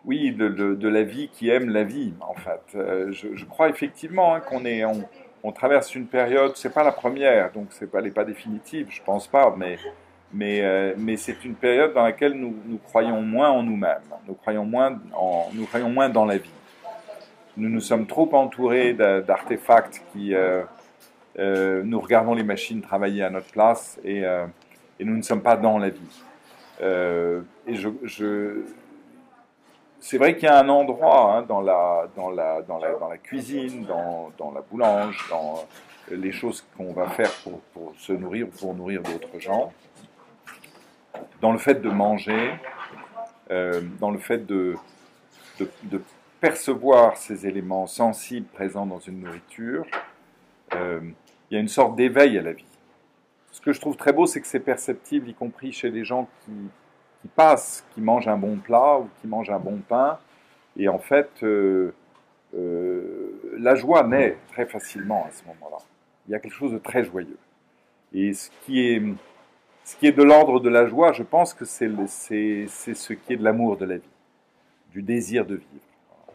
oui, 0.05 0.33
de, 0.33 0.89
la 0.89 1.03
vie 1.03 1.29
qui 1.33 1.51
aime 1.51 1.71
la 1.71 1.83
vie, 1.83 2.15
en 2.21 2.35
fait, 2.35 2.77
euh, 2.77 3.11
je, 3.11 3.45
crois 3.45 3.69
effectivement 3.69 4.35
hein, 4.35 4.41
qu'on 4.41 4.65
est, 4.65 4.85
on, 4.85 5.53
traverse 5.53 5.95
une 5.95 6.07
période, 6.07 6.53
c'est 6.57 6.73
pas 6.73 6.85
la 6.85 6.93
première, 6.93 7.51
donc 7.53 7.69
c'est 7.71 7.91
pas, 7.91 7.99
elle 7.99 8.05
n'est 8.05 8.11
pas 8.11 8.25
définitive, 8.25 8.89
je 8.91 9.03
pense 9.03 9.27
pas, 9.27 9.55
mais 9.57 9.79
mais, 10.31 10.61
euh, 10.61 10.93
mais 10.99 11.17
c'est 11.17 11.43
une 11.47 11.55
période 11.55 11.95
dans 11.95 12.03
laquelle 12.03 12.35
nous, 12.35 12.55
nous 12.67 12.77
croyons 12.77 13.23
moins 13.23 13.49
en 13.49 13.63
nous-mêmes, 13.63 14.03
nous 14.29 14.35
croyons 14.35 14.67
moins 14.67 15.01
en, 15.15 15.49
nous 15.55 15.65
croyons 15.65 15.89
moins 15.89 16.11
dans 16.11 16.27
la 16.27 16.37
vie. 16.37 16.51
Nous 17.57 17.71
nous 17.71 17.81
sommes 17.81 18.07
trop 18.07 18.29
entourés 18.35 18.93
d'artefacts 18.93 20.03
qui 20.13 20.35
euh, 21.39 21.83
nous 21.85 22.01
regardons 22.01 22.35
les 22.35 22.43
machines 22.43 22.83
travailler 22.83 23.23
à 23.23 23.31
notre 23.31 23.51
place 23.51 24.01
et, 24.05 24.25
euh, 24.25 24.47
nous 25.01 25.17
ne 25.17 25.23
sommes 25.23 25.43
pas 25.43 25.57
dans 25.57 25.79
la 25.79 25.91
vie. 25.91 26.23
Euh, 26.81 27.43
c'est 30.01 30.19
vrai 30.19 30.35
qu'il 30.35 30.45
y 30.45 30.49
a 30.49 30.59
un 30.59 30.69
endroit 30.69 31.37
hein, 31.37 31.43
dans, 31.43 31.61
la, 31.61 32.09
cuisine, 33.23 33.85
dans, 33.87 34.53
la 34.53 34.61
boulange, 34.61 35.25
dans 35.31 35.65
les 36.11 36.33
choses 36.33 36.67
qu'on 36.77 36.93
va 36.93 37.09
faire 37.09 37.31
pour, 37.45 37.93
se 37.99 38.13
nourrir 38.13 38.49
ou 38.49 38.51
pour 38.51 38.75
nourrir 38.75 39.03
d'autres 39.03 39.39
gens, 39.39 39.73
dans 41.41 41.53
le 41.53 41.59
fait 41.59 41.81
de 41.81 41.91
manger, 41.91 42.55
dans 43.49 44.11
le 44.11 44.19
fait 44.19 44.45
de, 44.45 44.75
percevoir 46.41 47.17
ces 47.17 47.47
éléments 47.47 47.87
sensibles 47.87 48.47
présents 48.47 48.87
dans 48.87 49.01
une 49.01 49.21
nourriture, 49.21 49.85
il 50.73 51.55
y 51.55 51.57
a 51.57 51.61
une 51.61 51.69
sorte 51.69 51.97
d'éveil 51.97 52.39
à 52.39 52.43
la 52.43 52.53
vie. 52.53 52.65
Ce 53.53 53.61
que 53.61 53.73
je 53.73 53.81
trouve 53.81 53.97
très 53.97 54.13
beau, 54.13 54.27
c'est 54.27 54.41
que 54.41 54.47
c'est 54.47 54.61
perceptible, 54.61 55.29
y 55.29 55.35
compris 55.35 55.73
chez 55.73 55.91
les 55.91 56.05
gens 56.05 56.29
qui, 56.45 56.53
qui 57.23 57.29
passe, 57.29 57.85
qui 57.95 58.01
mange 58.01 58.29
un 58.29 58.37
bon 58.37 58.57
plat 58.57 58.99
ou 58.99 59.09
qui 59.21 59.27
mange 59.27 59.51
un 59.51 59.59
bon 59.59 59.79
pain. 59.89 60.19
Et 60.77 60.89
en 60.89 60.99
fait, 60.99 61.31
euh, 61.43 61.93
euh, 62.55 63.57
la 63.59 63.75
joie 63.75 64.05
naît 64.05 64.37
très 64.53 64.67
facilement 64.67 65.27
à 65.27 65.31
ce 65.33 65.45
moment-là. 65.47 65.79
Il 66.27 66.33
y 66.33 66.35
a 66.35 66.39
quelque 66.39 66.55
chose 66.55 66.73
de 66.73 66.79
très 66.79 67.05
joyeux. 67.05 67.39
Et 68.13 68.33
ce 68.33 68.51
qui 68.61 68.81
est 68.81 70.13
de 70.13 70.23
l'ordre 70.23 70.61
de 70.61 70.69
la 70.69 70.87
joie, 70.87 71.13
je 71.13 71.23
pense 71.23 71.53
que 71.55 71.65
c'est 71.65 71.89
ce 72.69 73.13
qui 73.13 73.33
est 73.33 73.37
de 73.37 73.45
l'amour 73.45 73.77
de 73.77 73.85
la 73.85 73.97
vie, 73.97 74.03
du 74.93 75.03
désir 75.03 75.45
de 75.45 75.57
vivre, 75.57 76.35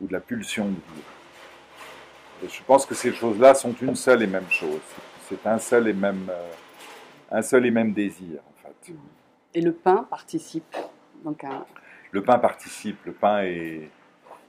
ou 0.00 0.06
de 0.06 0.12
la 0.12 0.20
pulsion 0.20 0.66
de 0.66 0.70
vivre. 0.70 1.21
Je 2.48 2.62
pense 2.64 2.86
que 2.86 2.94
ces 2.94 3.12
choses-là 3.12 3.54
sont 3.54 3.74
une 3.80 3.94
seule 3.94 4.22
et 4.22 4.26
même 4.26 4.50
chose. 4.50 4.80
C'est 5.28 5.46
un 5.46 5.58
seul 5.58 5.88
et 5.88 5.92
même, 5.92 6.26
euh, 6.28 6.50
un 7.30 7.42
seul 7.42 7.66
et 7.66 7.70
même 7.70 7.92
désir, 7.92 8.40
en 8.40 8.62
fait. 8.62 8.94
Et 9.54 9.60
le 9.60 9.72
pain 9.72 10.06
participe 10.08 10.76
donc 11.24 11.44
Le 12.10 12.22
pain 12.22 12.38
participe. 12.38 12.98
Le 13.06 13.12
pain 13.12 13.42
est 13.42 13.88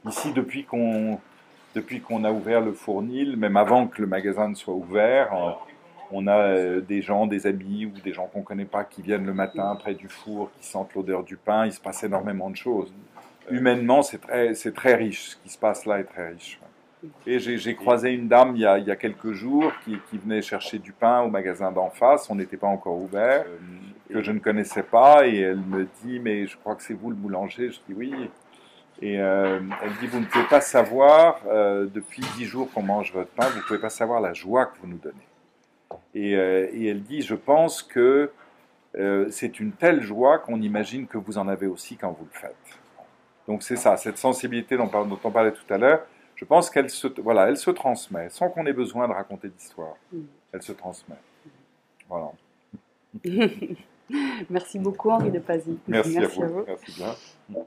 ici 0.08 0.32
depuis 0.34 0.66
qu'on 0.66 1.20
depuis 1.76 2.02
qu'on 2.02 2.24
a 2.24 2.32
ouvert 2.32 2.62
le 2.62 2.72
fournil, 2.72 3.36
même 3.36 3.58
avant 3.58 3.88
que 3.88 4.00
le 4.00 4.08
magasin 4.08 4.48
ne 4.48 4.54
soit 4.54 4.76
ouvert. 4.76 5.34
Euh, 5.34 5.52
on 6.12 6.28
a 6.28 6.38
euh, 6.38 6.82
des 6.82 7.02
gens, 7.02 7.26
des 7.26 7.48
amis 7.48 7.88
ou 7.88 8.00
des 8.02 8.14
gens 8.14 8.28
qu'on 8.28 8.42
ne 8.42 8.44
connaît 8.44 8.66
pas 8.66 8.84
qui 8.84 9.02
viennent 9.02 9.26
le 9.26 9.34
matin 9.34 9.76
près 9.76 9.96
du 9.96 10.08
four, 10.08 10.52
qui 10.52 10.68
sentent 10.68 10.94
l'odeur 10.94 11.24
du 11.24 11.36
pain. 11.36 11.66
Il 11.66 11.74
se 11.74 11.82
passe 11.82 12.04
énormément 12.04 12.52
de 12.52 12.56
choses. 12.56 12.94
Humainement, 13.50 14.04
c'est 14.04 14.20
très, 14.20 14.54
c'est 14.54 14.74
très 14.74 14.94
riche. 14.94 15.30
Ce 15.30 15.36
qui 15.38 15.50
se 15.50 15.58
passe 15.58 15.88
là 15.88 16.00
est 16.00 16.04
très 16.04 16.30
riche. 16.30 16.60
Et 17.26 17.40
j'ai 17.40 17.76
croisé 17.76 18.12
une 18.12 18.28
dame 18.28 18.56
il 18.56 18.62
y 18.62 18.66
a, 18.66 18.78
il 18.78 18.86
y 18.86 18.92
a 18.92 18.96
quelques 18.96 19.32
jours 19.32 19.72
qui, 19.84 19.98
qui, 20.10 20.18
venait 20.18 20.42
chercher 20.42 20.80
du 20.80 20.94
pain 20.94 21.22
au 21.22 21.30
magasin 21.30 21.72
d'en 21.72 21.90
face. 21.90 22.30
On 22.30 22.36
n'était 22.36 22.58
pas 22.58 22.68
encore 22.68 22.98
ouvert, 22.98 23.46
que 24.10 24.22
je 24.22 24.32
ne 24.32 24.40
connaissais 24.40 24.84
pas. 24.84 25.28
Et 25.28 25.40
elle 25.40 25.58
me 25.58 25.88
dit 26.02 26.20
Mais 26.20 26.48
je 26.48 26.58
crois 26.58 26.76
que 26.76 26.84
c'est 26.84 26.94
vous 26.94 27.10
le 27.10 27.16
boulanger. 27.16 27.72
Je 27.72 27.80
dis 27.88 27.94
Oui. 27.94 28.14
Et 29.02 29.20
euh, 29.20 29.60
elle 29.82 29.94
dit 30.00 30.08
Vous 30.08 30.20
ne 30.20 30.26
pouvez 30.26 30.46
pas 30.46 30.62
savoir, 30.62 31.42
euh, 31.48 31.88
depuis 31.94 32.22
dix 32.38 32.46
jours 32.46 32.72
qu'on 32.72 32.84
mange 32.84 33.12
votre 33.14 33.32
pain, 33.32 33.48
vous 33.48 33.58
ne 33.58 33.64
pouvez 33.64 33.80
pas 33.80 33.90
savoir 33.90 34.22
la 34.22 34.34
joie 34.34 34.68
que 34.68 34.78
vous 34.80 34.88
nous 34.88 35.00
donnez. 35.00 35.28
Et, 36.16 36.38
euh, 36.38 36.70
et 36.72 36.88
elle 36.88 37.04
dit 37.04 37.22
Je 37.22 37.36
pense 37.36 37.84
que 37.84 38.32
c'est 39.32 39.60
une 39.60 39.72
telle 39.72 40.04
joie 40.04 40.38
qu'on 40.38 40.62
imagine 40.62 41.08
que 41.08 41.18
vous 41.18 41.40
en 41.40 41.48
avez 41.48 41.66
aussi 41.66 41.96
quand 41.98 42.12
vous 42.12 42.26
le 42.32 42.40
faites. 42.40 42.80
Donc 43.48 43.64
c'est 43.64 43.76
ça, 43.76 43.98
cette 43.98 44.20
sensibilité 44.20 44.78
dont, 44.78 44.86
dont 44.86 45.20
on 45.24 45.32
parlait 45.32 45.52
tout 45.52 45.74
à 45.74 45.80
l'heure 45.80 46.02
je 46.44 46.48
pense 46.50 46.70
qu'elle 46.70 46.90
se, 46.90 47.08
voilà, 47.22 47.48
elle 47.48 47.56
se 47.56 47.72
transmet, 47.72 48.28
sans 48.30 48.50
qu'on 48.50 48.66
ait 48.66 48.74
besoin 48.74 49.08
de 49.08 49.14
raconter 49.14 49.48
d'histoire. 49.48 49.96
Mm. 50.12 50.24
Elle 50.52 50.62
se 50.62 50.74
transmet. 50.74 51.16
Voilà. 52.10 52.32
Merci 54.50 54.78
beaucoup, 54.78 55.10
Henri 55.10 55.32
de 55.32 55.40
Pazy. 55.40 55.80
Merci, 55.88 56.18
à 56.18 56.28
vous. 56.28 56.66
Merci 56.68 56.92
bien. 56.98 57.64